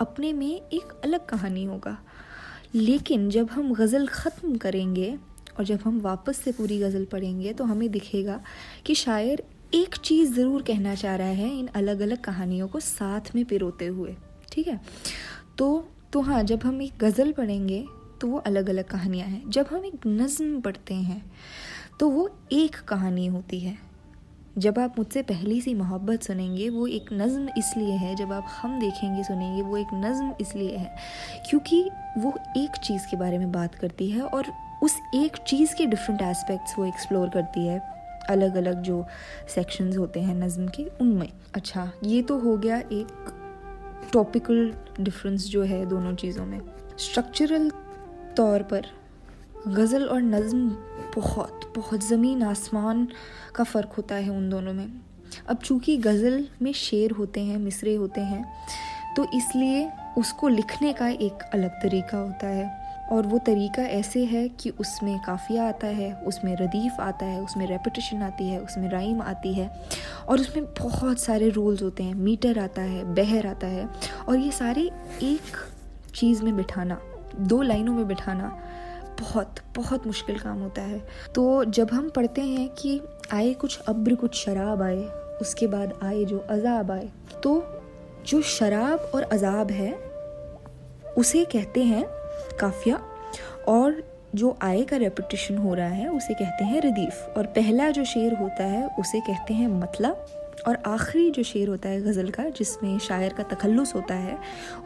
अपने 0.00 0.32
में 0.32 0.48
एक 0.48 0.92
अलग 1.04 1.26
कहानी 1.26 1.64
होगा। 1.64 1.96
लेकिन 2.74 3.28
जब 3.30 3.50
हम 3.50 3.74
गज़ल 3.74 4.06
ख़त्म 4.06 4.56
करेंगे 4.56 5.16
और 5.58 5.64
जब 5.64 5.80
हम 5.84 6.00
वापस 6.00 6.36
से 6.36 6.52
पूरी 6.52 6.78
गज़ल 6.78 7.04
पढ़ेंगे 7.04 7.52
तो 7.52 7.64
हमें 7.64 7.90
दिखेगा 7.90 8.40
कि 8.86 8.94
शायर 8.94 9.42
एक 9.74 9.94
चीज़ 9.96 10.32
ज़रूर 10.34 10.62
कहना 10.62 10.94
चाह 10.94 11.14
रहा 11.16 11.28
है 11.28 11.48
इन 11.50 11.66
अलग 11.76 12.00
अलग 12.00 12.20
कहानियों 12.22 12.66
को 12.68 12.80
साथ 12.80 13.34
में 13.34 13.44
पिरोते 13.44 13.86
हुए, 13.86 14.14
ठीक 14.52 14.68
है? 14.68 14.80
तो 15.58 15.84
तो 16.12 16.20
हाँ 16.20 16.42
जब 16.42 16.64
हम 16.64 16.82
एक 16.82 16.98
गज़ल 16.98 17.32
पढ़ेंगे 17.32 17.84
तो 18.20 18.28
वो 18.28 18.38
अलग 18.40 18.68
अलग 18.68 18.84
कहानियाँ 18.84 19.26
हैं। 19.28 19.50
जब 19.50 19.66
हम 19.70 19.84
एक 19.84 20.06
नज़म 20.06 20.60
पढ़ते 20.60 20.94
हैं 20.94 21.22
तो 22.00 22.08
वो 22.10 22.28
एक 22.52 22.76
कहानी 22.88 23.26
होती 23.26 23.58
है। 23.60 23.76
जब 24.58 24.78
आप 24.78 24.98
मुझसे 24.98 25.22
पहली 25.22 25.60
सी 25.60 25.74
मोहब्बत 25.74 26.22
सुनेंगे, 26.22 26.68
वो 26.68 26.86
एक 26.86 27.06
नज़म 27.12 27.48
इसलिए 27.58 27.94
है, 27.94 28.14
जब 28.16 28.32
आप 28.32 28.46
हम 28.52 28.78
देखेंगे, 28.80 29.24
सुनेंगे, 29.24 29.62
वो 29.62 29.76
एक 29.76 29.94
नज़म 29.94 30.32
इसलिए 30.40 30.76
है, 30.76 30.94
क्योंकि 31.50 31.82
वो 32.18 32.34
एक 32.56 32.76
चीज़ 32.78 33.06
के 33.10 33.16
बारे 33.16 33.38
में 33.38 33.50
बात 33.52 33.74
करती 33.74 34.10
है 34.10 34.22
और 34.22 34.52
उस 34.82 34.96
एक 35.14 35.36
चीज़ 35.48 35.74
के 35.74 35.86
डिफरेंट 35.86 36.22
एस्पेक्ट्स 36.22 36.78
वो 36.78 36.84
एक्सप्लोर 36.84 37.28
करती 37.28 37.66
है। 37.66 37.93
अलग 38.30 38.56
अलग 38.56 38.82
जो 38.82 39.04
सेक्शंस 39.54 39.96
होते 39.96 40.20
हैं 40.20 40.34
नज़म 40.34 40.68
के, 40.68 40.84
उनमें। 41.00 41.28
अच्छा 41.54 41.90
ये 42.04 42.22
तो 42.22 42.38
हो 42.38 42.56
गया 42.56 42.78
एक 42.78 43.32
टॉपिकल 44.12 44.72
डिफरेंस 45.00 45.46
जो 45.46 45.62
है 45.62 45.84
दोनों 45.86 46.14
चीज़ों 46.14 46.46
में। 46.46 46.60
स्ट्रक्चरल 46.98 47.70
तौर 48.36 48.62
पर 48.62 48.86
गज़ल 49.68 50.04
और 50.04 50.22
नज़म 50.22 50.68
बहुत 51.16 51.72
बहुत 51.76 52.04
ज़मीन 52.04 52.42
आसमान 52.42 53.06
का 53.54 53.64
फ़र्क 53.64 53.92
होता 53.92 54.14
है 54.14 54.30
उन 54.30 54.48
दोनों 54.50 54.72
में। 54.72 54.88
अब 55.48 55.56
चूँकि 55.56 55.96
गज़ल 55.98 56.46
में 56.62 56.72
शेर 56.72 57.10
होते 57.10 57.40
हैं, 57.40 57.58
मिसरे 57.58 57.94
होते 57.94 58.20
हैं 58.20 58.44
तो 59.16 59.26
इसलिए 59.34 59.90
उसको 60.18 60.48
लिखने 60.48 60.92
का 60.92 61.08
एक 61.08 61.42
अलग 61.54 61.70
तरीका 61.82 62.18
होता 62.18 62.46
है। 62.46 62.83
और 63.12 63.26
वो 63.26 63.38
तरीका 63.38 63.82
ऐसे 63.82 64.24
है 64.24 64.48
कि 64.50 64.70
उसमें 64.70 65.18
काफ़िया 65.18 65.68
आता 65.68 65.86
है, 65.86 66.12
उसमें 66.26 66.54
रदीफ़ 66.56 67.00
आता 67.00 67.26
है, 67.26 67.40
उसमें 67.40 67.66
रेपिटेशन 67.66 68.22
आती 68.22 68.48
है, 68.48 68.58
उसमें 68.60 68.88
राइम 68.90 69.22
आती 69.22 69.52
है 69.54 69.70
और 70.28 70.40
उसमें 70.40 70.64
बहुत 70.78 71.18
सारे 71.18 71.48
रूल्स 71.48 71.82
होते 71.82 72.02
हैं। 72.02 72.14
मीटर 72.14 72.58
आता 72.58 72.82
है, 72.82 73.04
बहर 73.14 73.46
आता 73.46 73.66
है 73.66 73.88
और 74.28 74.38
ये 74.38 74.50
सारे 74.50 74.90
एक 75.22 75.56
चीज़ 76.14 76.42
में 76.42 76.56
बिठाना, 76.56 77.00
दो 77.36 77.60
लाइनों 77.62 77.94
में 77.94 78.06
बिठाना 78.08 78.56
बहुत 79.20 79.60
बहुत 79.76 80.06
मुश्किल 80.06 80.38
काम 80.38 80.62
होता 80.62 80.82
है। 80.82 80.98
तो 81.34 81.64
जब 81.64 81.90
हम 81.92 82.08
पढ़ते 82.10 82.40
हैं 82.40 82.68
कि 82.68 83.00
आए 83.32 83.52
कुछ 83.54 83.78
अब्र, 83.80 84.14
कुछ 84.14 84.34
शराब 84.36 84.82
आए, 84.82 85.04
उसके 85.40 85.66
बाद 85.66 85.98
आए 86.02 86.24
जो 86.24 86.38
अजाब 86.38 86.90
आए 86.90 87.08
तो 87.42 87.62
जो 88.26 88.40
शराब 88.42 89.10
और 89.14 89.22
अजाब 89.22 89.70
है, 89.70 89.92
उसे 91.18 91.44
कहते 91.44 91.82
हैं 91.82 92.04
काफिया। 92.60 93.00
और 93.68 94.04
जो 94.34 94.58
आय 94.62 94.82
का 94.82 94.96
रेपिटेशन 94.96 95.56
हो 95.56 95.74
रहा 95.74 95.88
है, 95.88 96.08
उसे 96.08 96.34
कहते 96.34 96.64
हैं 96.64 96.80
रदीफ। 96.80 97.34
और 97.36 97.46
पहला 97.46 97.90
जो 97.90 98.04
शेर 98.04 98.34
होता 98.34 98.64
है, 98.64 98.88
उसे 98.98 99.20
कहते 99.20 99.54
हैं 99.54 99.68
मतला। 99.68 100.14
और 100.68 100.82
आखिरी 100.86 101.30
जो 101.30 101.42
शेर 101.42 101.68
होता 101.68 101.88
है 101.88 102.00
गज़ल 102.00 102.30
का, 102.30 102.44
जिसमें 102.48 102.98
शायर 102.98 103.32
का 103.32 103.42
तखल्लुस 103.42 103.94
होता 103.94 104.14
है, 104.14 104.38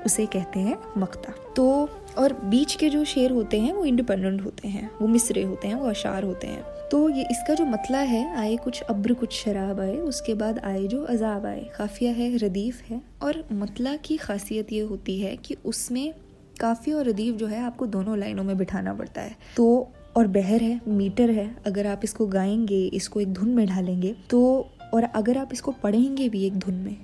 उसे 0.07 0.27
कहते 0.27 0.61
हैं 0.61 0.79
मक्ता। 0.99 1.35
तो 1.57 1.89
और 2.19 2.33
बीच 2.33 2.75
के 2.75 2.89
जो 2.89 3.05
शेर 3.05 3.31
होते 3.31 3.61
हैं, 3.61 3.73
वो 3.73 3.85
इंडिपेंडेंट 3.85 4.45
होते 4.45 4.69
हैं, 4.69 4.91
वो 5.03 5.09
मिसरे 5.09 5.43
होते 5.43 5.69
हैं, 5.69 5.75
वो 5.75 5.91
अशार 5.91 6.25
होते 6.25 6.47
हैं। 6.47 6.65
तो 6.93 7.09
ये, 7.09 7.25
इसका 7.31 7.55
जो 7.55 7.65
मतला 7.65 7.99
है, 7.99 8.37
आए 8.37 8.57
कुछ 8.57 8.83
अब्र, 8.83 9.15
कुछ 9.15 9.33
शराब 9.33 9.81
आए, 9.81 9.97
उसके 9.97 10.35
बाद 10.35 10.59
आए 10.59 10.85
जो 10.85 11.05
अजाब 11.05 11.47
आए। 11.47 11.71
काफिया 11.79 12.13
है, 12.13 12.37
रदीफ 12.37 12.83
है। 12.83 13.03
और 13.23 13.45
मतला 13.53 13.97
की 13.97 14.17
खासियत 14.17 14.73
ये 14.73 14.81
होती 14.81 15.21
है 15.21 15.37
कि 15.37 15.57
उसमें 15.65 16.15
काफ़ी 16.61 16.93
और 16.93 17.09
रदीफ 17.09 17.35
जो 17.35 17.47
है 17.47 17.63
आपको 17.63 17.87
दोनों 17.87 18.19
लाइनों 18.19 18.45
में 18.45 18.57
बिठाना 18.59 18.95
पड़ता 18.95 19.21
है। 19.21 19.37
तो 19.57 19.89
और 20.17 20.27
बहर 20.27 20.63
है, 20.63 20.81
मीटर 20.89 21.31
है, 21.31 21.57
अगर 21.67 21.87
आप 21.87 22.01
इसको 22.05 22.27
गाएँगे, 22.27 22.85
इसको 22.87 23.21
एक 23.21 23.33
धुन 23.33 23.49
में 23.49 23.67
ढालेंगे 23.67 24.15
तो 24.31 24.69
और 24.95 25.03
अगर 25.05 25.39
आप 25.39 25.51
इसको 25.53 25.73
पढ़ेंगे 25.73 26.29
भी 26.29 26.47
एक 26.47 26.59
धुन 26.59 26.75
में 26.75 26.97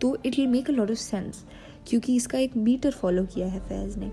तो 0.00 0.16
it 0.26 0.38
will 0.38 0.46
make 0.46 0.70
a 0.70 0.72
lot 0.72 0.90
of 0.90 0.98
sense 0.98 1.44
क्योंकि 1.86 2.16
इसका 2.16 2.38
एक 2.38 2.56
मीटर 2.56 2.90
फॉलो 2.90 3.24
किया 3.24 3.46
है 3.46 3.60
फैज़ 3.60 3.98
ने। 3.98 4.10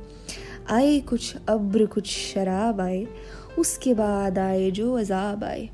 आए 0.71 0.99
कुछ 0.99 1.35
अब्र, 1.49 1.85
कुछ 1.85 2.07
शराब 2.07 2.81
आए, 2.81 3.05
उसके 3.59 3.93
बाद 3.93 4.39
आए 4.39 4.71
जो 4.71 4.93
अजाब 4.93 5.43
आए। 5.43 5.69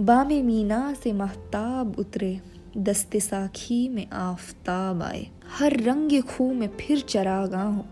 बाम 0.00 0.26
मीना 0.26 0.94
से 1.02 1.12
महताब 1.12 1.98
उतरे। 1.98 2.40
दस्ते 2.76 3.20
साखी 3.20 3.88
में 3.88 4.06
आफताब 4.10 5.02
आए। 5.02 5.26
हर 5.58 5.76
रंग 5.80 6.22
खू 6.22 6.52
में 6.54 6.68
फिर 6.80 7.00
चरागा 7.00 7.62
हो 7.62 7.84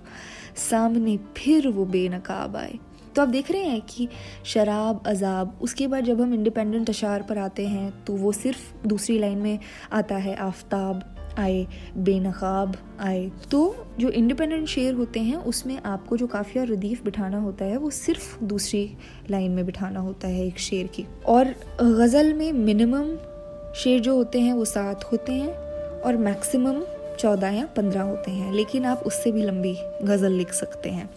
सामने 0.70 1.16
फिर 1.36 1.68
वो 1.68 1.84
बेनकाब 1.84 2.56
आए। 2.56 2.78
तो 3.16 3.22
आप 3.22 3.28
देख 3.28 3.50
रहे 3.50 3.62
हैं 3.62 3.80
कि 3.80 4.08
शराब, 4.44 5.02
अजाब, 5.06 5.58
उसके 5.62 5.86
बाद 5.86 6.04
जब 6.04 6.20
हम 6.20 6.34
इंडिपेंडेंट 6.34 6.88
अशार 6.90 7.22
पर 7.22 7.38
आते 7.38 7.66
हैं 7.66 8.04
तो 8.04 8.12
वो 8.12 8.32
सिर्फ़ 8.32 8.86
दूसरी 8.86 9.18
लाइन 9.18 9.38
में 9.38 9.58
आता 9.92 10.16
है, 10.16 10.36
आफ्ताब 10.36 11.10
आए, 11.38 11.66
बेनकाब 11.96 12.76
आए। 13.00 13.30
तो 13.50 13.86
जो 14.00 14.08
इंडिपेंडेंट 14.08 14.68
शेर 14.68 14.94
होते 14.94 15.20
हैं, 15.20 15.36
उसमें 15.36 15.82
आपको 15.82 16.16
जो 16.16 16.26
काफ़िया 16.26 16.64
रदीफ 16.64 17.04
बिठाना 17.04 17.38
होता 17.38 17.64
है, 17.64 17.76
वो 17.76 17.90
सिर्फ़ 17.90 18.44
दूसरी 18.44 18.96
लाइन 19.30 19.50
में 19.50 19.66
बिठाना 19.66 20.00
होता 20.00 20.28
है 20.28 20.46
एक 20.46 20.58
शेर 20.58 20.86
की। 20.86 21.06
और 21.26 21.54
गज़ल 21.82 22.34
में 22.34 22.52
मिनिमम 22.52 23.16
शेर 23.74 24.00
जो 24.00 24.14
होते 24.16 24.40
हैं, 24.40 24.52
वो 24.52 24.64
सात 24.64 25.04
होते 25.04 25.32
हैं 25.32 25.54
और 26.00 26.16
मैक्सिमम 26.16 26.82
चौदह 27.18 27.48
या 27.48 27.66
पंद्रह 27.66 28.02
होते 28.02 28.30
हैं। 28.30 28.52
लेकिन 28.52 28.84
आप 28.84 29.02
उससे 29.06 29.32
भी 29.32 29.42
लंबी 29.42 29.76
गज़ल 30.02 30.32
लिख 30.32 30.52
सकते 30.52 30.90
हैं। 30.90 31.10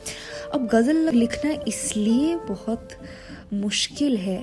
अब 0.53 0.67
गज़ल 0.67 1.09
लिखना 1.09 1.51
इसलिए 1.67 2.35
बहुत 2.35 2.89
मुश्किल 3.53 4.17
है 4.17 4.37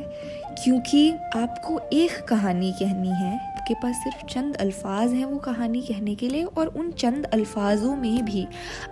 क्योंकि 0.64 1.11
आपको 1.37 1.81
एक 1.92 2.24
कहानी 2.24 2.72
कहनी 2.72 3.09
है। 3.09 3.55
आपके 3.57 3.74
पास 3.74 3.94
सिर्फ़ 3.96 4.24
चंद 4.27 4.57
अल्फाज 4.57 5.12
हैं 5.12 5.24
वो 5.24 5.38
कहानी 5.38 5.81
कहने 5.83 6.14
के 6.14 6.29
लिए 6.29 6.44
और 6.44 6.66
उन 6.66 6.90
चंद 6.90 7.27
अल्फाजों 7.27 7.96
में 7.96 8.24
भी 8.24 8.46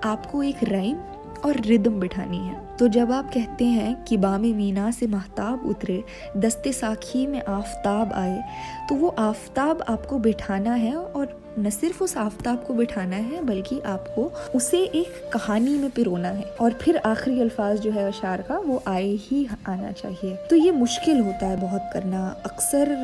आपको 0.04 0.42
एक 0.42 0.64
राइम 0.64 0.96
और 1.44 1.60
रिदम 1.60 2.00
बिठानी 2.00 2.38
है। 2.38 2.60
तो 2.76 2.88
जब 2.88 3.12
आप 3.12 3.32
कहते 3.34 3.64
हैं 3.64 4.04
कि 4.04 4.16
बाम 4.16 4.40
मीना 4.40 4.90
से 4.90 5.06
महताब 5.06 5.66
उतरे, 5.66 6.02
दस्ते 6.36 6.72
साखी 6.72 7.26
में 7.26 7.42
आफताब 7.42 8.12
आए 8.12 8.42
तो 8.88 8.94
वो 8.94 9.08
आफताब 9.08 9.82
आपको 9.88 10.18
बिठाना 10.18 10.74
है 10.74 10.96
और 10.96 11.40
न 11.58 11.70
सिर्फ़ 11.70 12.02
उस 12.04 12.16
आफ्ताब 12.16 12.62
को 12.64 12.74
बिठाना 12.74 13.16
है, 13.16 13.42
बल्कि 13.44 13.80
आपको 13.80 14.22
उसे 14.54 14.78
एक 14.78 15.30
कहानी 15.32 15.76
में 15.78 15.90
पिरोना 15.90 16.28
है। 16.28 16.44
और 16.60 16.72
फिर 16.72 16.96
आखिरी 16.96 17.40
अल्फाज 17.40 17.80
जो 17.80 17.90
है 17.90 18.06
अशार 18.08 18.42
का, 18.42 18.58
वो 18.58 18.82
आए 18.86 19.10
ही 19.20 19.46
आना 19.68 19.90
चाहिए। 19.92 20.36
तो 20.50 20.56
ये 20.56 20.70
मुश्किल 20.70 21.20
होता 21.20 21.46
है 21.46 21.60
बहुत 21.60 21.90
करना। 21.94 22.26
अक्सर 22.46 22.94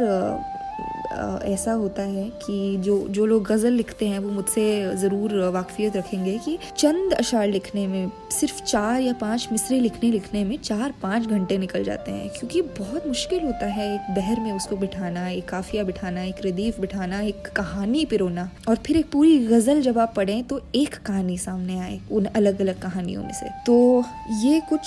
ऐसा 1.11 1.73
होता 1.73 2.03
है 2.03 2.25
कि 2.43 2.77
जो 2.77 2.97
जो 3.09 3.27
लोग 3.27 3.45
गज़ल 3.45 3.73
लिखते 3.73 4.09
हैं, 4.09 4.19
वो 4.19 4.31
मुझसे 4.31 4.95
ज़रूर 4.97 5.35
वाकफियत 5.51 5.97
रखेंगे 5.97 6.37
कि 6.39 6.59
चंद 6.77 7.13
अशार 7.13 7.47
लिखने 7.49 7.87
में, 7.87 8.11
सिर्फ़ 8.31 8.63
चार 8.63 9.01
या 9.01 9.13
पाँच 9.13 9.49
मिसरे 9.53 9.79
लिखने 9.81 10.11
लिखने 10.11 10.45
में 10.45 10.57
चार 10.59 10.95
पाँच 11.03 11.27
घंटे 11.27 11.59
निकल 11.59 11.85
जाते 11.85 12.13
हैं। 12.13 12.29
क्योंकि 12.31 12.63
बहुत 12.79 13.07
मुश्किल 13.07 13.45
होता 13.45 13.67
है 13.67 13.93
एक 13.95 14.15
बहर 14.17 14.41
में 14.41 14.53
उसको 14.53 14.77
बिठाना, 14.77 15.29
एक 15.29 15.49
काफिया 15.49 15.85
बिठाना, 15.85 16.23
एक 16.23 16.47
रदीफ 16.47 16.81
बिठाना, 16.81 17.21
एक 17.21 17.49
कहानी 17.57 18.05
पिरोना 18.05 18.51
और 18.69 18.77
फिर 18.77 18.97
एक 18.97 19.11
पूरी 19.11 19.39
गज़ल 19.47 19.81
जब 19.83 19.99
आप 19.99 20.15
पढ़ें 20.17 20.43
तो 20.45 20.61
एक 20.75 20.95
कहानी 20.97 21.39
सामने 21.39 21.79
आए, 21.81 22.01
उन 22.13 22.25
अलग 22.27 22.61
अलग 22.61 22.81
कहानियों 22.83 23.23
में 23.23 23.33
से। 23.33 23.49
तो 23.67 24.05
ये 24.43 24.61
कुछ 24.69 24.81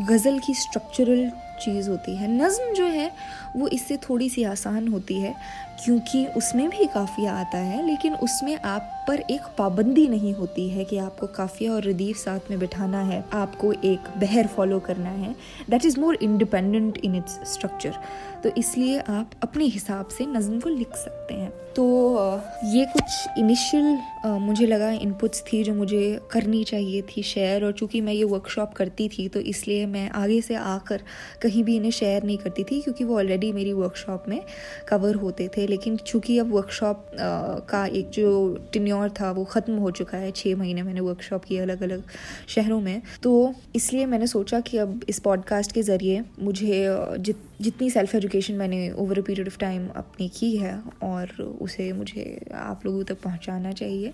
गज़ल 0.00 0.38
की 0.38 0.54
स्ट्रक्चरल 0.54 1.30
चीज़ 1.60 1.88
होती 1.90 2.14
है। 2.16 2.28
नज़म 2.32 2.72
जो 2.74 2.84
है 2.84 3.10
वो 3.56 3.68
इससे 3.68 3.96
थोड़ी 4.08 4.28
सी 4.28 4.42
आसान 4.44 4.88
होती 4.88 5.20
है, 5.20 5.34
क्योंकि 5.84 6.24
उसमें 6.36 6.68
भी 6.70 6.86
काफ़िया 6.86 7.32
आता 7.34 7.58
है, 7.58 7.86
लेकिन 7.86 8.14
उसमें 8.16 8.56
आप 8.56 8.88
पर 9.08 9.20
एक 9.30 9.46
पाबंदी 9.58 10.06
नहीं 10.08 10.32
होती 10.34 10.68
है 10.68 10.84
कि 10.84 10.98
आपको 10.98 11.26
काफ़िया 11.36 11.72
और 11.72 11.82
रदीफ 11.84 12.16
साथ 12.16 12.50
में 12.50 12.58
बिठाना 12.58 13.00
है, 13.02 13.24
आपको 13.34 13.72
एक 13.74 14.08
बहर 14.18 14.46
फॉलो 14.46 14.78
करना 14.80 15.10
है। 15.10 15.34
That 15.70 15.84
is 15.84 15.98
more 16.00 16.18
independent 16.22 16.98
in 16.98 17.16
its 17.16 17.40
structure 17.52 17.98
तो 18.44 18.50
इसलिए 18.58 18.98
आप 19.00 19.30
अपने 19.42 19.64
हिसाब 19.64 20.08
से 20.08 20.24
नज़म 20.26 20.60
को 20.60 20.68
लिख 20.68 20.94
सकते 20.96 21.34
हैं। 21.34 21.50
तो 21.76 21.84
ये 22.66 22.84
कुछ 22.86 23.38
इनिशियल 23.38 24.38
मुझे 24.40 24.66
लगा 24.66 24.90
इनपुट्स 24.92 25.42
थी 25.42 25.62
जो 25.64 25.74
मुझे 25.74 26.20
करनी 26.30 26.62
चाहिए 26.64 27.02
थी 27.02 27.22
शेयर 27.22 27.64
और 27.64 27.72
चूँकि 27.72 28.00
मैं 28.00 28.12
ये 28.12 28.24
वर्कशॉप 28.24 28.72
करती 28.74 29.08
थी 29.08 29.26
तो 29.28 29.40
इसलिए 29.42 29.86
मैं 29.86 30.08
आगे 30.12 30.40
से 30.40 30.54
आकर 30.54 31.02
कहीं 31.42 31.62
भी 31.64 31.76
इन्हें 31.76 31.90
शेयर 31.90 32.24
नहीं 32.24 32.38
करती 32.38 32.64
थी, 32.64 32.80
क्योंकि 32.82 33.04
वो 33.04 33.18
ऑलरेडी 33.18 33.41
मेरी 33.52 33.72
वर्कशॉप 33.72 34.24
में 34.28 34.40
कवर 34.88 35.14
होते 35.14 35.48
थे, 35.56 35.66
लेकिन 35.66 35.96
चूँकि 35.96 36.38
अब 36.38 36.52
वर्कशॉप 36.52 37.06
का 37.68 37.84
एक 37.86 38.10
जो 38.10 38.32
टिन्योर 38.72 39.10
था, 39.10 39.30
वो 39.32 39.44
ख़त्म 39.44 39.76
हो 39.76 39.90
चुका 39.92 40.18
है 40.18 40.30
छः 40.32 40.56
महीने 40.56 40.82
मैंने 40.82 41.00
वर्कशॉप 41.00 41.44
की 41.44 41.58
अलग 41.58 41.82
अलग 41.82 42.02
शहरों 42.48 42.80
में 42.80 43.02
तो 43.22 43.32
इसलिए 43.76 44.06
मैंने 44.06 44.26
सोचा 44.26 44.60
कि 44.60 44.78
अब 44.78 45.00
इस 45.08 45.18
पॉडकास्ट 45.20 45.72
के 45.72 45.82
ज़रिए 45.82 46.22
मुझे 46.40 46.84
जित, 47.18 47.36
जितनी 47.60 47.88
सेल्फ 47.90 48.14
एजुकेशन 48.14 48.54
मैंने 48.54 48.90
over 48.92 49.18
a 49.18 49.22
period 49.22 49.48
of 49.48 49.58
time 49.58 49.86
अपनी 49.96 50.28
की 50.28 50.56
है, 50.56 50.78
और 51.02 51.32
उसे 51.62 51.92
मुझे 51.92 52.24
आप 52.54 52.86
लोगों 52.86 53.02
तक 53.04 53.20
पहुंचाना 53.22 53.72
चाहिए। 53.72 54.12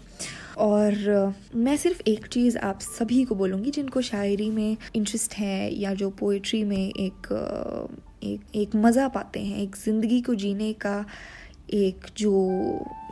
और 0.58 1.34
मैं 1.56 1.76
सिर्फ़ 1.76 2.02
एक 2.08 2.26
चीज़ 2.26 2.58
आप 2.60 2.80
सभी 2.80 3.24
को 3.24 3.34
बोलूँगी, 3.34 3.70
जिनको 3.70 4.00
शायरी 4.02 4.50
में 4.50 4.76
इंटरेस्ट 4.94 5.34
है, 5.34 5.74
या 5.74 5.94
जो 5.94 6.10
पोइट्री 6.10 6.62
में 6.64 6.76
एक 6.78 7.28
एक 8.22 8.56
एक 8.56 8.76
मज़ा 8.76 9.08
पाते 9.08 9.40
हैं, 9.40 9.58
एक 9.58 9.76
ज़िंदगी 9.76 10.20
को 10.20 10.34
जीने 10.34 10.72
का 10.72 11.04
एक 11.74 12.06
जो 12.16 12.32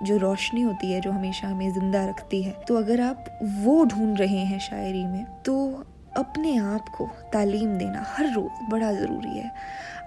जो 0.03 0.17
रोशनी 0.19 0.63
होती 0.63 0.93
है, 0.93 1.01
जो 1.01 1.11
हमेशा 1.11 1.49
हमें 1.49 1.73
ज़िंदा 1.75 2.05
रखती 2.09 2.43
है। 2.43 2.53
तो 2.69 2.77
अगर 2.77 3.01
आप 3.01 3.39
वो 3.43 3.85
ढूंढ 3.85 4.19
रहे 4.19 4.45
हैं 4.45 4.59
शायरी 4.61 5.05
में 5.05 5.25
तो 5.43 5.85
अपने 6.17 6.57
आप 6.57 6.89
को 6.89 7.09
तालीम 7.33 7.77
देना 7.79 8.05
हर 8.09 8.33
रोज़ 8.35 8.71
बड़ा 8.71 8.93
ज़रूरी 8.93 9.39
है। 9.39 9.51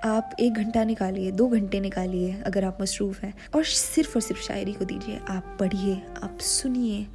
आप 0.06 0.36
एक 0.40 0.54
घंटा 0.54 0.84
निकालिए, 0.84 1.32
दो 1.32 1.48
घंटे 1.48 1.80
निकालिए 1.80 2.34
अगर 2.46 2.66
आप 2.66 2.78
मसरूफ़ 2.82 3.22
हैं, 3.22 3.34
और 3.56 3.64
सिर्फ़ 3.64 4.16
और 4.16 4.22
सिर्फ़ 4.22 4.42
शायरी 4.42 4.74
को 4.74 4.86
दीजिए। 4.86 5.20
आप 5.30 5.58
पढ़िए, 5.60 6.02
आप 6.24 6.38
सुनिए। 6.40 7.06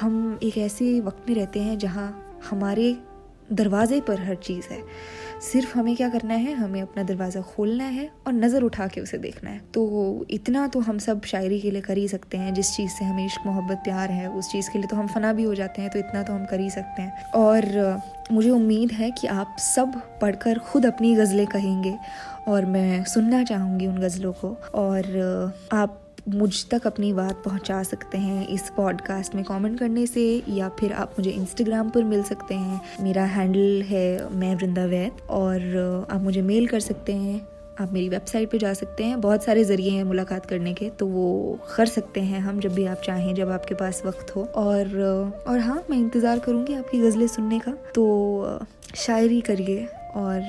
हम 0.00 0.38
एक 0.42 0.58
ऐसे 0.58 1.00
वक्त 1.00 1.28
में 1.28 1.36
रहते 1.36 1.60
हैं 1.60 1.78
जहाँ 1.78 2.40
हमारे 2.50 2.96
दरवाजे 3.52 4.00
पर 4.00 4.20
हर 4.20 4.34
चीज़ 4.34 4.68
है। 4.70 4.82
सिर्फ़ 5.42 5.78
हमें 5.78 5.94
क्या 5.96 6.08
करना 6.08 6.34
है? 6.34 6.52
हमें 6.54 6.80
अपना 6.82 7.02
दरवाज़ा 7.02 7.40
खोलना 7.40 7.84
है 7.84 8.08
और 8.26 8.32
नज़र 8.32 8.62
उठा 8.62 8.86
के 8.86 9.00
उसे 9.00 9.18
देखना 9.18 9.50
है। 9.50 9.60
तो 9.74 10.26
इतना 10.30 10.66
तो 10.66 10.80
हम 10.80 10.98
सब 10.98 11.24
शायरी 11.24 11.60
के 11.60 11.70
लिए 11.70 11.80
कर 11.80 11.96
ही 11.96 12.06
सकते 12.08 12.36
हैं। 12.36 12.54
जिस 12.54 12.74
चीज़ 12.76 12.90
से 12.90 13.04
हमें 13.04 13.24
इश्क, 13.26 13.46
मोहब्बत, 13.46 13.80
प्यार 13.84 14.10
है, 14.10 14.28
उस 14.28 14.50
चीज़ 14.52 14.70
के 14.70 14.78
लिए 14.78 14.88
तो 14.88 14.96
हम 14.96 15.06
फना 15.06 15.32
भी 15.32 15.42
हो 15.42 15.54
जाते 15.54 15.82
हैं 15.82 15.90
तो 15.90 15.98
इतना 15.98 16.22
तो 16.22 16.32
हम 16.32 16.44
कर 16.44 16.60
ही 16.60 16.70
सकते 16.70 17.02
हैं। 17.02 17.30
और 17.32 18.00
मुझे 18.32 18.50
उम्मीद 18.50 18.92
है 18.92 19.10
कि 19.10 19.26
आप 19.26 19.56
सब 19.58 20.00
पढ़कर 20.22 20.58
खुद 20.58 20.86
अपनी 20.86 21.14
गज़लें 21.14 21.46
कहेंगे 21.46 21.96
और 22.48 22.64
मैं 22.66 23.04
सुनना 23.04 23.42
चाहूँगी 23.44 23.86
उन 23.86 23.98
गज़लों 23.98 24.32
को। 24.32 24.56
और 24.74 25.52
आप 25.72 26.00
मुझ 26.26 26.64
तक 26.66 26.86
अपनी 26.86 27.12
बात 27.12 27.42
पहुँचा 27.44 27.82
सकते 27.82 28.18
हैं 28.18 28.46
इस 28.48 28.70
पॉडकास्ट 28.76 29.34
में 29.34 29.42
कमेंट 29.44 29.78
करने 29.78 30.06
से, 30.06 30.42
या 30.48 30.68
फिर 30.78 30.92
आप 30.92 31.14
मुझे 31.18 31.30
इंस्टाग्राम 31.30 31.90
पर 31.90 32.04
मिल 32.04 32.22
सकते 32.22 32.54
हैं। 32.54 32.80
मेरा 33.00 33.24
हैंडल 33.24 33.82
है 33.82 34.28
मैं 34.32 34.54
वृंदा 34.56 34.84
वैद 34.84 35.20
और 35.30 36.06
आप 36.10 36.20
मुझे 36.20 36.42
मेल 36.42 36.66
कर 36.68 36.80
सकते 36.80 37.12
हैं। 37.14 37.40
आप 37.80 37.92
मेरी 37.92 38.08
वेबसाइट 38.08 38.50
पे 38.50 38.58
जा 38.58 38.72
सकते 38.74 39.04
हैं। 39.04 39.20
बहुत 39.20 39.44
सारे 39.44 39.64
ज़रिए 39.64 39.90
हैं 39.90 40.04
मुलाकात 40.04 40.46
करने 40.46 40.74
के 40.74 40.90
तो 40.90 41.06
वो 41.06 41.58
कर 41.76 41.86
सकते 41.86 42.20
हैं 42.20 42.40
हम 42.40 42.60
जब 42.60 42.74
भी 42.74 42.84
आप 42.86 43.00
चाहें, 43.04 43.34
जब 43.34 43.50
आपके 43.50 43.74
पास 43.74 44.02
वक्त 44.06 44.34
हो। 44.36 44.44
और 44.56 45.00
और 45.48 45.58
हाँ 45.58 45.82
मैं 45.90 45.98
इंतज़ार 45.98 46.38
करूँगी 46.38 46.74
आपकी 46.74 47.00
गज़लें 47.00 47.26
सुनने 47.28 47.58
का। 47.58 47.72
तो 47.94 48.58
शायरी 48.96 49.40
करिए 49.40 49.86
और 50.16 50.40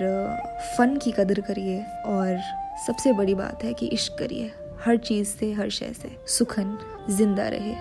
फ़न 0.77 0.97
की 0.97 1.11
कदर 1.11 1.41
करिए। 1.41 1.83
और 2.05 2.38
सबसे 2.88 3.13
बड़ी 3.13 3.33
बात 3.35 3.63
है 3.63 3.73
कि 3.73 3.88
इश्क 3.88 4.17
करिए। 4.19 4.51
हर 4.86 4.98
चीज़ 4.98 5.28
से, 5.28 5.52
हर 5.54 5.69
शय 5.69 5.93
से 5.93 6.10
सुखन, 6.28 6.78
ज़िंदा 7.10 7.48
रहे। 7.48 7.74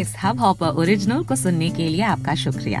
इस 0.00 0.14
हब 0.22 0.38
हॉपर 0.40 0.66
ओरिजिनल 0.80 1.24
को 1.24 1.36
सुनने 1.36 1.70
के 1.70 1.88
लिए 1.88 2.02
आपका 2.02 2.34
शुक्रिया। 2.34 2.80